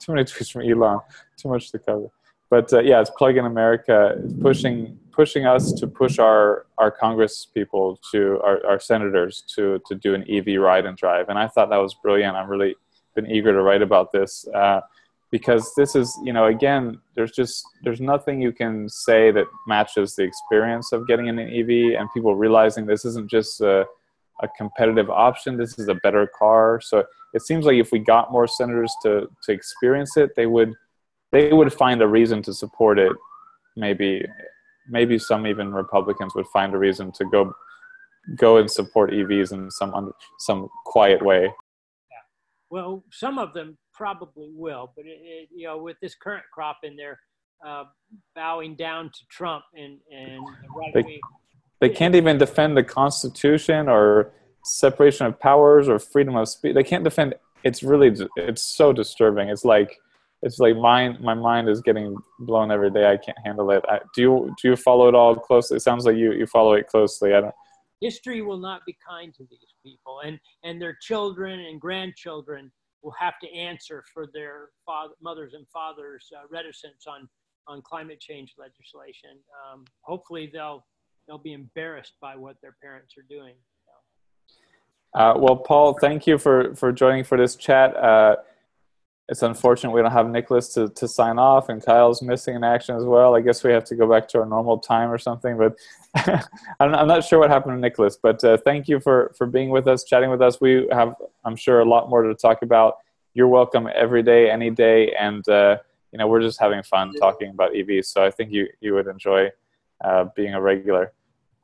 too 0.00 0.12
many 0.12 0.24
tweets 0.24 0.50
from 0.50 0.62
Elon, 0.62 1.00
too 1.36 1.48
much 1.48 1.70
to 1.72 1.78
cover. 1.78 2.08
But 2.48 2.72
uh, 2.72 2.80
yeah, 2.80 3.00
it's 3.00 3.10
Plug-in 3.10 3.44
America 3.44 4.16
pushing 4.40 4.98
pushing 5.10 5.46
us 5.46 5.72
to 5.72 5.86
push 5.86 6.18
our 6.18 6.66
our 6.78 6.90
Congress 6.90 7.46
people 7.52 7.98
to 8.12 8.40
our, 8.44 8.64
our 8.66 8.80
senators 8.80 9.42
to 9.54 9.80
to 9.86 9.94
do 9.94 10.14
an 10.14 10.24
EV 10.30 10.60
ride 10.60 10.86
and 10.86 10.96
drive, 10.96 11.28
and 11.28 11.38
I 11.38 11.48
thought 11.48 11.70
that 11.70 11.78
was 11.78 11.94
brilliant. 11.94 12.36
I'm 12.36 12.48
really 12.48 12.76
been 13.14 13.30
eager 13.30 13.52
to 13.52 13.62
write 13.62 13.82
about 13.82 14.12
this. 14.12 14.46
Uh, 14.54 14.80
because 15.32 15.72
this 15.76 15.96
is 15.96 16.16
you 16.22 16.32
know 16.32 16.46
again 16.46 16.98
there's 17.14 17.32
just 17.32 17.64
there's 17.82 18.00
nothing 18.00 18.40
you 18.40 18.52
can 18.52 18.88
say 18.88 19.32
that 19.32 19.46
matches 19.66 20.14
the 20.14 20.22
experience 20.22 20.92
of 20.92 21.06
getting 21.08 21.26
in 21.26 21.38
an 21.38 21.48
ev 21.52 21.68
and 21.98 22.08
people 22.14 22.36
realizing 22.36 22.86
this 22.86 23.04
isn't 23.04 23.28
just 23.28 23.60
a 24.42 24.48
competitive 24.56 25.10
option 25.10 25.56
this 25.56 25.78
is 25.78 25.88
a 25.88 25.94
better 25.96 26.28
car 26.38 26.80
so 26.82 27.04
it 27.34 27.42
seems 27.42 27.64
like 27.64 27.76
if 27.76 27.92
we 27.92 27.98
got 27.98 28.32
more 28.32 28.46
senators 28.46 28.94
to 29.02 29.26
to 29.42 29.52
experience 29.52 30.16
it 30.16 30.30
they 30.36 30.46
would 30.46 30.72
they 31.32 31.52
would 31.52 31.72
find 31.72 32.02
a 32.02 32.06
reason 32.06 32.42
to 32.42 32.52
support 32.52 32.98
it 32.98 33.12
maybe 33.76 34.24
maybe 34.88 35.18
some 35.18 35.46
even 35.46 35.72
republicans 35.72 36.34
would 36.34 36.46
find 36.52 36.74
a 36.74 36.78
reason 36.78 37.10
to 37.12 37.24
go 37.26 37.52
go 38.36 38.58
and 38.58 38.70
support 38.70 39.10
evs 39.10 39.52
in 39.52 39.70
some 39.70 39.94
under, 39.94 40.12
some 40.38 40.68
quiet 40.84 41.24
way 41.24 41.42
yeah. 42.10 42.18
well 42.70 43.02
some 43.10 43.38
of 43.38 43.54
them 43.54 43.78
probably 43.96 44.50
will. 44.54 44.92
But 44.94 45.06
it, 45.06 45.18
it, 45.22 45.48
you 45.54 45.66
know, 45.66 45.78
with 45.78 45.96
this 46.00 46.14
current 46.14 46.44
crop 46.52 46.78
in 46.84 46.94
there, 46.96 47.18
uh, 47.66 47.84
bowing 48.34 48.76
down 48.76 49.06
to 49.06 49.20
Trump 49.30 49.64
and 49.74 49.98
and 50.12 50.42
the 50.62 50.68
right 50.76 50.94
they, 50.94 51.20
they 51.80 51.88
can't 51.88 52.14
even 52.14 52.38
defend 52.38 52.76
the 52.76 52.82
Constitution 52.82 53.88
or 53.88 54.32
separation 54.64 55.26
of 55.26 55.38
powers 55.38 55.88
or 55.88 55.98
freedom 55.98 56.36
of 56.36 56.48
speech. 56.48 56.74
They 56.74 56.82
can't 56.82 57.04
defend. 57.04 57.34
It's 57.64 57.82
really 57.82 58.14
it's 58.36 58.62
so 58.62 58.92
disturbing. 58.92 59.48
It's 59.48 59.64
like 59.64 59.96
it's 60.42 60.58
like 60.58 60.76
mine 60.76 61.18
my 61.20 61.34
mind 61.34 61.68
is 61.68 61.80
getting 61.80 62.16
blown 62.40 62.70
every 62.70 62.90
day. 62.90 63.10
I 63.10 63.16
can't 63.16 63.38
handle 63.44 63.70
it. 63.70 63.84
I, 63.88 64.00
do 64.14 64.22
you 64.22 64.54
do 64.60 64.68
you 64.68 64.76
follow 64.76 65.08
it 65.08 65.14
all 65.14 65.34
closely? 65.36 65.76
It 65.76 65.80
sounds 65.80 66.04
like 66.06 66.16
you 66.16 66.32
you 66.32 66.46
follow 66.46 66.74
it 66.74 66.86
closely. 66.88 67.34
I 67.34 67.40
don't. 67.40 67.54
History 68.00 68.42
will 68.42 68.58
not 68.58 68.82
be 68.86 68.96
kind 69.08 69.34
to 69.34 69.44
these 69.50 69.74
people 69.84 70.20
and 70.24 70.38
and 70.64 70.80
their 70.80 70.96
children 71.00 71.60
and 71.60 71.80
grandchildren 71.80 72.70
will 73.06 73.14
have 73.18 73.38
to 73.40 73.52
answer 73.54 74.04
for 74.12 74.26
their 74.34 74.70
father, 74.84 75.14
mothers 75.22 75.54
and 75.54 75.64
fathers' 75.68 76.28
uh, 76.36 76.42
reticence 76.50 77.04
on, 77.06 77.28
on 77.68 77.80
climate 77.82 78.20
change 78.20 78.54
legislation. 78.58 79.38
Um, 79.62 79.84
hopefully, 80.02 80.50
they'll 80.52 80.84
they'll 81.26 81.38
be 81.38 81.52
embarrassed 81.52 82.14
by 82.20 82.36
what 82.36 82.56
their 82.62 82.76
parents 82.82 83.14
are 83.18 83.26
doing. 83.28 83.54
Uh, 85.14 85.34
well, 85.36 85.56
Paul, 85.56 85.94
thank 85.94 86.26
you 86.26 86.38
for 86.38 86.74
for 86.74 86.92
joining 86.92 87.24
for 87.24 87.38
this 87.38 87.56
chat. 87.56 87.96
Uh, 87.96 88.36
it's 89.28 89.42
unfortunate 89.42 89.90
we 89.90 90.02
don't 90.02 90.12
have 90.12 90.28
Nicholas 90.28 90.72
to, 90.74 90.88
to 90.90 91.08
sign 91.08 91.38
off, 91.38 91.68
and 91.68 91.84
Kyle's 91.84 92.22
missing 92.22 92.54
in 92.54 92.62
action 92.62 92.94
as 92.94 93.04
well. 93.04 93.34
I 93.34 93.40
guess 93.40 93.64
we 93.64 93.72
have 93.72 93.84
to 93.86 93.96
go 93.96 94.08
back 94.08 94.28
to 94.28 94.38
our 94.38 94.46
normal 94.46 94.78
time 94.78 95.10
or 95.10 95.18
something. 95.18 95.58
But 95.58 95.76
I'm, 96.80 96.94
I'm 96.94 97.08
not 97.08 97.24
sure 97.24 97.40
what 97.40 97.50
happened 97.50 97.76
to 97.76 97.80
Nicholas. 97.80 98.16
But 98.22 98.44
uh, 98.44 98.58
thank 98.58 98.88
you 98.88 99.00
for 99.00 99.32
for 99.36 99.46
being 99.46 99.70
with 99.70 99.88
us, 99.88 100.04
chatting 100.04 100.30
with 100.30 100.42
us. 100.42 100.60
We 100.60 100.86
have, 100.92 101.14
I'm 101.44 101.56
sure, 101.56 101.80
a 101.80 101.84
lot 101.84 102.08
more 102.08 102.22
to 102.22 102.34
talk 102.34 102.62
about. 102.62 102.98
You're 103.34 103.48
welcome 103.48 103.88
every 103.94 104.22
day, 104.22 104.50
any 104.50 104.70
day, 104.70 105.12
and 105.18 105.46
uh, 105.48 105.78
you 106.12 106.18
know 106.18 106.28
we're 106.28 106.40
just 106.40 106.60
having 106.60 106.82
fun 106.82 107.12
talking 107.14 107.50
about 107.50 107.72
EVs. 107.72 108.06
So 108.06 108.24
I 108.24 108.30
think 108.30 108.52
you 108.52 108.68
you 108.80 108.94
would 108.94 109.06
enjoy 109.08 109.50
uh, 110.04 110.26
being 110.36 110.54
a 110.54 110.60
regular. 110.60 111.12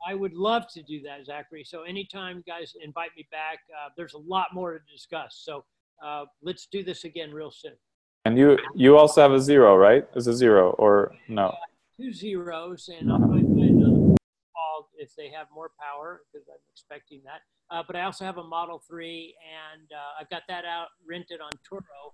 I 0.05 0.13
would 0.13 0.33
love 0.33 0.67
to 0.73 0.83
do 0.83 1.01
that, 1.03 1.25
Zachary. 1.25 1.63
So 1.63 1.83
anytime 1.83 2.43
guys 2.45 2.73
invite 2.81 3.11
me 3.15 3.27
back, 3.31 3.59
uh, 3.71 3.89
there's 3.95 4.13
a 4.13 4.19
lot 4.19 4.47
more 4.53 4.73
to 4.73 4.79
discuss. 4.91 5.41
So 5.43 5.63
uh, 6.03 6.25
let's 6.41 6.67
do 6.67 6.83
this 6.83 7.03
again 7.05 7.31
real 7.31 7.51
soon. 7.51 7.73
And 8.25 8.37
you 8.37 8.57
you 8.73 8.97
also 8.97 9.21
have 9.21 9.31
a 9.31 9.39
zero, 9.39 9.75
right? 9.75 10.05
Is 10.15 10.27
a 10.27 10.33
zero 10.33 10.71
or 10.71 11.13
no? 11.27 11.47
Uh, 11.47 11.55
two 11.99 12.13
zeros, 12.13 12.89
and 12.89 13.11
I'll 13.11 13.19
find 13.19 13.59
another 13.59 14.15
called 14.55 14.85
if 14.97 15.13
they 15.15 15.29
have 15.29 15.47
more 15.53 15.71
power 15.79 16.21
because 16.31 16.47
I'm 16.47 16.59
expecting 16.71 17.21
that. 17.25 17.41
Uh, 17.69 17.83
but 17.85 17.95
I 17.95 18.03
also 18.03 18.23
have 18.23 18.37
a 18.37 18.43
Model 18.43 18.81
Three, 18.87 19.35
and 19.43 19.89
uh, 19.91 20.21
I've 20.21 20.29
got 20.29 20.43
that 20.47 20.63
out 20.63 20.87
rented 21.07 21.41
on 21.41 21.51
Turo. 21.69 22.13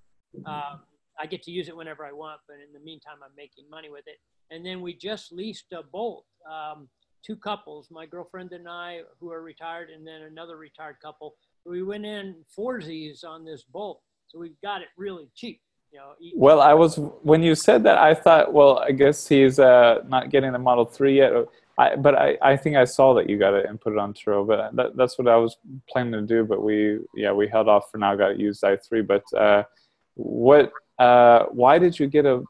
Um, 0.50 0.82
I 1.20 1.28
get 1.28 1.44
to 1.44 1.52
use 1.52 1.68
it 1.68 1.76
whenever 1.76 2.06
I 2.06 2.12
want, 2.12 2.40
but 2.48 2.56
in 2.56 2.74
the 2.74 2.80
meantime, 2.80 3.18
I'm 3.24 3.36
making 3.38 3.66
money 3.70 3.90
with 3.92 4.08
it. 4.08 4.18
And 4.52 4.66
then 4.66 4.82
we 4.82 4.96
just 4.96 5.32
leased 5.32 5.72
a 5.74 5.84
Bolt. 5.84 6.26
Um, 6.50 6.88
two 7.26 7.36
couples, 7.36 7.88
my 7.92 8.06
girlfriend 8.06 8.52
and 8.52 8.68
I, 8.68 9.02
who 9.20 9.32
are 9.32 9.42
retired, 9.42 9.90
and 9.90 10.06
then 10.06 10.22
another 10.24 10.58
retired 10.58 10.98
couple 11.02 11.36
we 11.66 11.84
went 11.84 12.06
in 12.06 12.36
foursies 12.58 13.24
on 13.24 13.46
this 13.46 13.64
boat, 13.64 14.00
so 14.28 14.40
we 14.40 14.52
got 14.64 14.82
it 14.82 14.88
really 14.98 15.30
cheap. 15.36 15.62
You 15.92 16.00
know, 16.00 16.14
well, 16.36 16.62
I 16.62 16.74
was 16.74 16.98
when 16.98 17.42
you 17.42 17.56
said 17.56 17.84
that, 17.84 17.98
I 17.98 18.14
thought, 18.14 18.54
well, 18.54 18.78
I 18.78 18.92
guess 18.92 19.28
he's 19.28 19.58
uh, 19.58 20.02
not 20.08 20.30
getting 20.30 20.52
the 20.52 20.60
Model 20.60 20.86
Three 20.86 21.18
yet. 21.18 21.32
I, 21.80 21.96
but 21.96 22.14
I, 22.16 22.38
I 22.42 22.58
think 22.58 22.76
I 22.76 22.84
saw 22.84 23.14
that 23.16 23.30
you 23.30 23.40
got 23.40 23.54
it 23.54 23.66
and 23.68 23.80
put 23.80 23.94
it 23.94 24.00
on 24.00 24.14
Turo. 24.14 24.46
But 24.46 24.76
that, 24.76 24.98
that's 24.98 25.18
what 25.18 25.28
I 25.28 25.38
was 25.38 25.58
planning 25.90 26.12
to 26.12 26.22
do. 26.22 26.44
But 26.44 26.62
we, 26.62 27.00
yeah, 27.16 27.32
we 27.32 27.48
held 27.48 27.70
off 27.70 27.90
for 27.90 27.98
now. 27.98 28.16
Got 28.16 28.38
used 28.38 28.62
i3. 28.62 29.08
But 29.08 29.24
uh, 29.34 29.64
what? 30.14 30.72
Uh, 31.00 31.46
why 31.46 31.80
did 31.80 31.98
you 31.98 32.06
get 32.06 32.26
a 32.26 32.44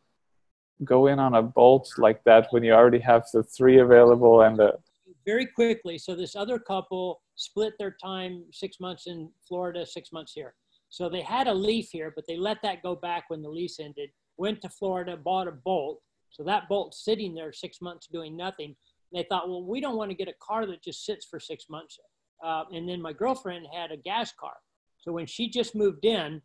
go 0.83 1.07
in 1.07 1.19
on 1.19 1.35
a 1.35 1.41
bolt 1.41 1.91
like 1.97 2.23
that 2.23 2.47
when 2.51 2.63
you 2.63 2.73
already 2.73 2.99
have 2.99 3.25
the 3.33 3.43
three 3.43 3.79
available 3.79 4.41
and 4.41 4.57
the? 4.57 4.77
Very 5.25 5.45
quickly. 5.45 5.97
So 5.97 6.15
this 6.15 6.35
other 6.35 6.57
couple 6.59 7.21
split 7.35 7.73
their 7.77 7.95
time 8.01 8.45
six 8.51 8.79
months 8.79 9.07
in 9.07 9.29
Florida, 9.47 9.85
six 9.85 10.11
months 10.11 10.33
here. 10.33 10.55
So 10.89 11.07
they 11.07 11.21
had 11.21 11.47
a 11.47 11.53
leaf 11.53 11.89
here, 11.91 12.11
but 12.15 12.25
they 12.27 12.37
let 12.37 12.61
that 12.63 12.81
go 12.81 12.95
back 12.95 13.25
when 13.27 13.41
the 13.41 13.49
lease 13.49 13.79
ended, 13.79 14.09
went 14.37 14.61
to 14.61 14.69
Florida, 14.69 15.15
bought 15.15 15.47
a 15.47 15.51
bolt. 15.51 16.01
So 16.31 16.43
that 16.43 16.67
bolt's 16.67 17.03
sitting 17.03 17.35
there 17.35 17.53
six 17.53 17.81
months 17.81 18.07
doing 18.07 18.35
nothing. 18.35 18.75
They 19.13 19.25
thought, 19.29 19.49
well, 19.49 19.63
we 19.63 19.81
don't 19.81 19.97
want 19.97 20.11
to 20.11 20.17
get 20.17 20.27
a 20.27 20.33
car 20.39 20.65
that 20.65 20.83
just 20.83 21.05
sits 21.05 21.25
for 21.25 21.39
six 21.39 21.65
months. 21.69 21.99
Uh, 22.43 22.63
and 22.71 22.87
then 22.87 23.01
my 23.01 23.13
girlfriend 23.13 23.67
had 23.73 23.91
a 23.91 23.97
gas 23.97 24.31
car. 24.31 24.53
So 24.97 25.11
when 25.11 25.25
she 25.25 25.49
just 25.49 25.75
moved 25.75 26.05
in, 26.05 26.41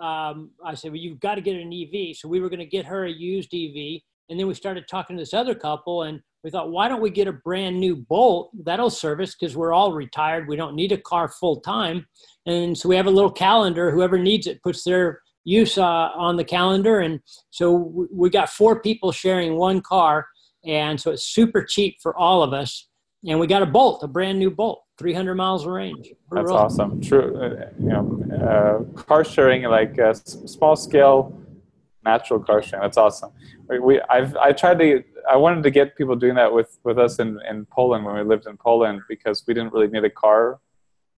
um, 0.00 0.50
I 0.64 0.74
said, 0.74 0.92
well, 0.92 1.00
you've 1.00 1.20
got 1.20 1.36
to 1.36 1.40
get 1.40 1.56
an 1.56 1.72
EV. 1.72 2.16
So 2.16 2.28
we 2.28 2.40
were 2.40 2.48
going 2.48 2.58
to 2.60 2.66
get 2.66 2.86
her 2.86 3.04
a 3.04 3.10
used 3.10 3.54
EV. 3.54 4.00
And 4.30 4.38
then 4.38 4.46
we 4.46 4.54
started 4.54 4.86
talking 4.88 5.16
to 5.16 5.22
this 5.22 5.32
other 5.32 5.54
couple, 5.54 6.02
and 6.02 6.20
we 6.44 6.50
thought, 6.50 6.70
why 6.70 6.88
don't 6.88 7.00
we 7.00 7.10
get 7.10 7.28
a 7.28 7.32
brand 7.32 7.80
new 7.80 7.96
Bolt? 7.96 8.50
That'll 8.64 8.90
service 8.90 9.34
because 9.34 9.56
we're 9.56 9.72
all 9.72 9.92
retired. 9.92 10.48
We 10.48 10.56
don't 10.56 10.74
need 10.74 10.92
a 10.92 10.98
car 10.98 11.28
full 11.28 11.60
time. 11.60 12.06
And 12.46 12.76
so 12.76 12.88
we 12.88 12.96
have 12.96 13.06
a 13.06 13.10
little 13.10 13.32
calendar. 13.32 13.90
Whoever 13.90 14.18
needs 14.18 14.46
it 14.46 14.62
puts 14.62 14.84
their 14.84 15.20
use 15.44 15.78
uh, 15.78 16.10
on 16.14 16.36
the 16.36 16.44
calendar. 16.44 17.00
And 17.00 17.20
so 17.50 18.06
we 18.12 18.28
got 18.30 18.50
four 18.50 18.80
people 18.80 19.12
sharing 19.12 19.56
one 19.56 19.80
car. 19.80 20.26
And 20.64 21.00
so 21.00 21.10
it's 21.10 21.24
super 21.24 21.64
cheap 21.64 21.96
for 22.02 22.16
all 22.16 22.42
of 22.42 22.52
us. 22.52 22.88
And 23.26 23.40
we 23.40 23.46
got 23.46 23.62
a 23.62 23.66
Bolt, 23.66 24.02
a 24.02 24.08
brand 24.08 24.38
new 24.38 24.50
Bolt, 24.50 24.82
300 24.98 25.34
miles 25.34 25.64
of 25.64 25.72
range. 25.72 26.12
We're 26.28 26.38
That's 26.38 26.48
rolling. 26.48 26.64
awesome. 26.64 27.00
True. 27.00 27.36
Uh, 27.36 27.70
you 27.78 27.88
know, 27.88 28.86
uh, 28.96 29.02
car 29.02 29.24
sharing, 29.24 29.62
like 29.64 29.98
uh, 29.98 30.14
small 30.14 30.76
scale 30.76 31.38
natural 32.04 32.40
car 32.40 32.62
sharing. 32.62 32.82
That's 32.82 32.96
awesome. 32.96 33.32
We, 33.68 33.78
we 33.78 34.00
I've 34.08 34.36
I 34.36 34.52
tried 34.52 34.78
to 34.80 35.02
I 35.30 35.36
wanted 35.36 35.62
to 35.64 35.70
get 35.70 35.96
people 35.96 36.16
doing 36.16 36.34
that 36.36 36.52
with 36.52 36.78
with 36.84 36.98
us 36.98 37.18
in 37.18 37.38
in 37.48 37.66
Poland 37.66 38.04
when 38.04 38.14
we 38.16 38.22
lived 38.22 38.46
in 38.46 38.56
Poland 38.56 39.02
because 39.08 39.44
we 39.46 39.54
didn't 39.54 39.72
really 39.72 39.88
need 39.88 40.04
a 40.04 40.10
car 40.10 40.58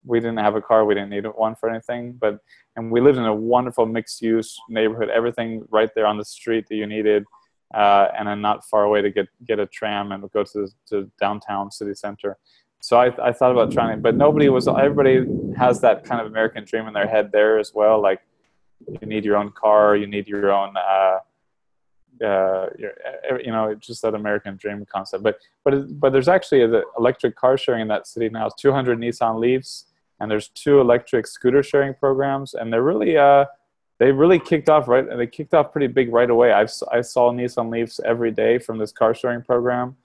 we 0.05 0.19
didn't 0.19 0.37
have 0.37 0.55
a 0.55 0.61
car, 0.61 0.85
we 0.85 0.93
didn't 0.93 1.09
need 1.09 1.25
one 1.35 1.55
for 1.55 1.69
anything, 1.69 2.13
but 2.13 2.39
and 2.75 2.91
we 2.91 3.01
lived 3.01 3.17
in 3.17 3.25
a 3.25 3.33
wonderful 3.33 3.85
mixed 3.85 4.21
use 4.21 4.57
neighborhood, 4.69 5.09
everything 5.09 5.65
right 5.69 5.89
there 5.95 6.05
on 6.05 6.17
the 6.17 6.25
street 6.25 6.65
that 6.69 6.75
you 6.75 6.87
needed, 6.87 7.25
uh, 7.73 8.07
and 8.17 8.27
then 8.27 8.41
not 8.41 8.65
far 8.65 8.83
away 8.83 9.01
to 9.01 9.09
get 9.09 9.27
get 9.45 9.59
a 9.59 9.65
tram 9.65 10.11
and 10.11 10.29
go 10.31 10.43
to 10.43 10.67
to 10.87 11.11
downtown 11.19 11.71
city 11.71 11.93
center. 11.93 12.37
So 12.81 12.97
I, 12.97 13.07
I 13.29 13.33
thought 13.33 13.51
about 13.51 13.71
trying, 13.71 13.97
it, 13.97 14.01
but 14.01 14.15
nobody 14.15 14.49
was. 14.49 14.67
Everybody 14.67 15.25
has 15.57 15.81
that 15.81 16.05
kind 16.05 16.21
of 16.21 16.27
American 16.27 16.63
dream 16.63 16.87
in 16.87 16.93
their 16.93 17.07
head 17.07 17.31
there 17.31 17.59
as 17.59 17.73
well. 17.73 18.01
Like 18.01 18.21
you 18.87 19.07
need 19.07 19.25
your 19.25 19.35
own 19.35 19.51
car, 19.51 19.95
you 19.95 20.07
need 20.07 20.27
your 20.27 20.51
own. 20.51 20.75
Uh, 20.77 21.19
uh, 22.23 22.67
you 23.41 23.51
know, 23.51 23.73
just 23.75 24.01
that 24.01 24.13
American 24.13 24.57
dream 24.57 24.85
concept. 24.91 25.23
But 25.23 25.39
but 25.63 25.99
but 25.99 26.11
there's 26.11 26.27
actually 26.27 26.65
the 26.67 26.83
electric 26.97 27.35
car 27.35 27.57
sharing 27.57 27.83
in 27.83 27.87
that 27.89 28.07
city 28.07 28.29
now. 28.29 28.47
It's 28.47 28.61
200 28.61 28.99
Nissan 28.99 29.39
Leafs, 29.39 29.85
and 30.19 30.29
there's 30.29 30.49
two 30.49 30.81
electric 30.81 31.27
scooter 31.27 31.63
sharing 31.63 31.93
programs, 31.93 32.53
and 32.53 32.71
they're 32.71 32.83
really 32.83 33.17
uh, 33.17 33.45
they 33.99 34.11
really 34.11 34.39
kicked 34.39 34.69
off 34.69 34.87
right. 34.87 35.05
They 35.15 35.27
kicked 35.27 35.53
off 35.53 35.71
pretty 35.71 35.87
big 35.87 36.11
right 36.11 36.29
away. 36.29 36.51
I've 36.51 36.71
I 36.91 37.01
saw 37.01 37.31
Nissan 37.31 37.69
Leafs 37.69 37.99
every 38.03 38.31
day 38.31 38.57
from 38.57 38.77
this 38.77 38.91
car 38.91 39.13
sharing 39.13 39.41
program, 39.41 39.95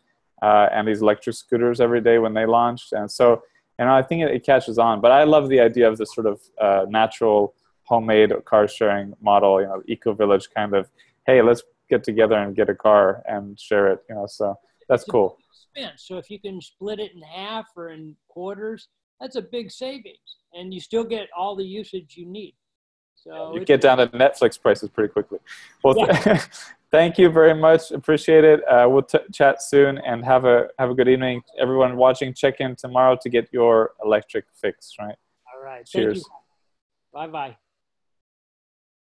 uh, 0.45 0.69
and 0.73 0.87
these 0.87 1.01
electric 1.01 1.35
scooters 1.37 1.81
every 1.81 2.01
day 2.01 2.19
when 2.19 2.35
they 2.35 2.47
launched, 2.47 2.93
and 2.93 3.11
so. 3.11 3.43
And 3.77 3.89
I 3.89 4.03
think 4.03 4.23
it, 4.23 4.31
it 4.31 4.47
catches 4.47 4.79
on, 4.79 5.01
but 5.01 5.11
I 5.11 5.25
love 5.25 5.49
the 5.49 5.59
idea 5.59 5.89
of 5.91 5.99
this 5.99 6.15
sort 6.15 6.29
of 6.29 6.41
uh, 6.61 6.87
natural, 6.89 7.55
homemade 7.83 8.33
car 8.45 8.69
sharing 8.69 9.15
model. 9.21 9.61
You 9.61 9.67
know, 9.67 9.83
eco 9.87 10.13
village 10.13 10.47
kind 10.57 10.75
of. 10.75 10.89
Hey, 11.27 11.43
let's 11.43 11.63
get 11.91 12.05
together 12.05 12.37
and 12.37 12.55
get 12.55 12.69
a 12.69 12.75
car 12.87 13.25
and 13.27 13.59
share 13.59 13.87
it. 13.93 13.99
You 14.09 14.15
know, 14.15 14.27
so 14.27 14.55
that's 14.89 15.05
cool. 15.05 15.39
So 15.97 16.19
if 16.19 16.31
you 16.31 16.39
can 16.39 16.61
split 16.61 17.01
it 17.01 17.13
in 17.17 17.23
half 17.23 17.67
or 17.77 17.89
in 17.89 18.15
quarters, 18.29 18.89
that's 19.21 19.37
a 19.37 19.43
big 19.43 19.71
savings, 19.71 20.29
and 20.53 20.73
you 20.73 20.81
still 20.81 21.05
get 21.05 21.29
all 21.37 21.57
the 21.57 21.65
usage 21.65 22.17
you 22.17 22.27
need. 22.27 22.55
So 23.17 23.55
you 23.55 23.65
get 23.65 23.81
down 23.81 23.99
to 23.99 24.07
Netflix 24.09 24.61
prices 24.61 24.91
pretty 24.91 25.13
quickly. 25.13 25.39
Well, 25.83 25.97
yeah. 25.97 26.41
thank 26.95 27.19
you 27.19 27.29
very 27.29 27.55
much. 27.55 27.91
Appreciate 27.91 28.45
it. 28.45 28.61
Uh, 28.69 28.87
we'll 28.89 29.03
t- 29.03 29.19
chat 29.33 29.61
soon 29.61 29.99
and 29.99 30.25
have 30.25 30.45
a 30.45 30.69
have 30.79 30.91
a 30.91 30.95
good 30.95 31.09
evening. 31.09 31.43
Everyone 31.59 31.97
watching, 31.97 32.33
check 32.33 32.61
in 32.61 32.77
tomorrow 32.77 33.17
to 33.21 33.29
get 33.29 33.49
your 33.53 33.93
electric 34.05 34.45
fix. 34.55 34.95
Right. 34.99 35.17
All 35.53 35.63
right. 35.63 35.85
Cheers. 35.85 36.25
Bye 37.13 37.27
bye. 37.27 37.57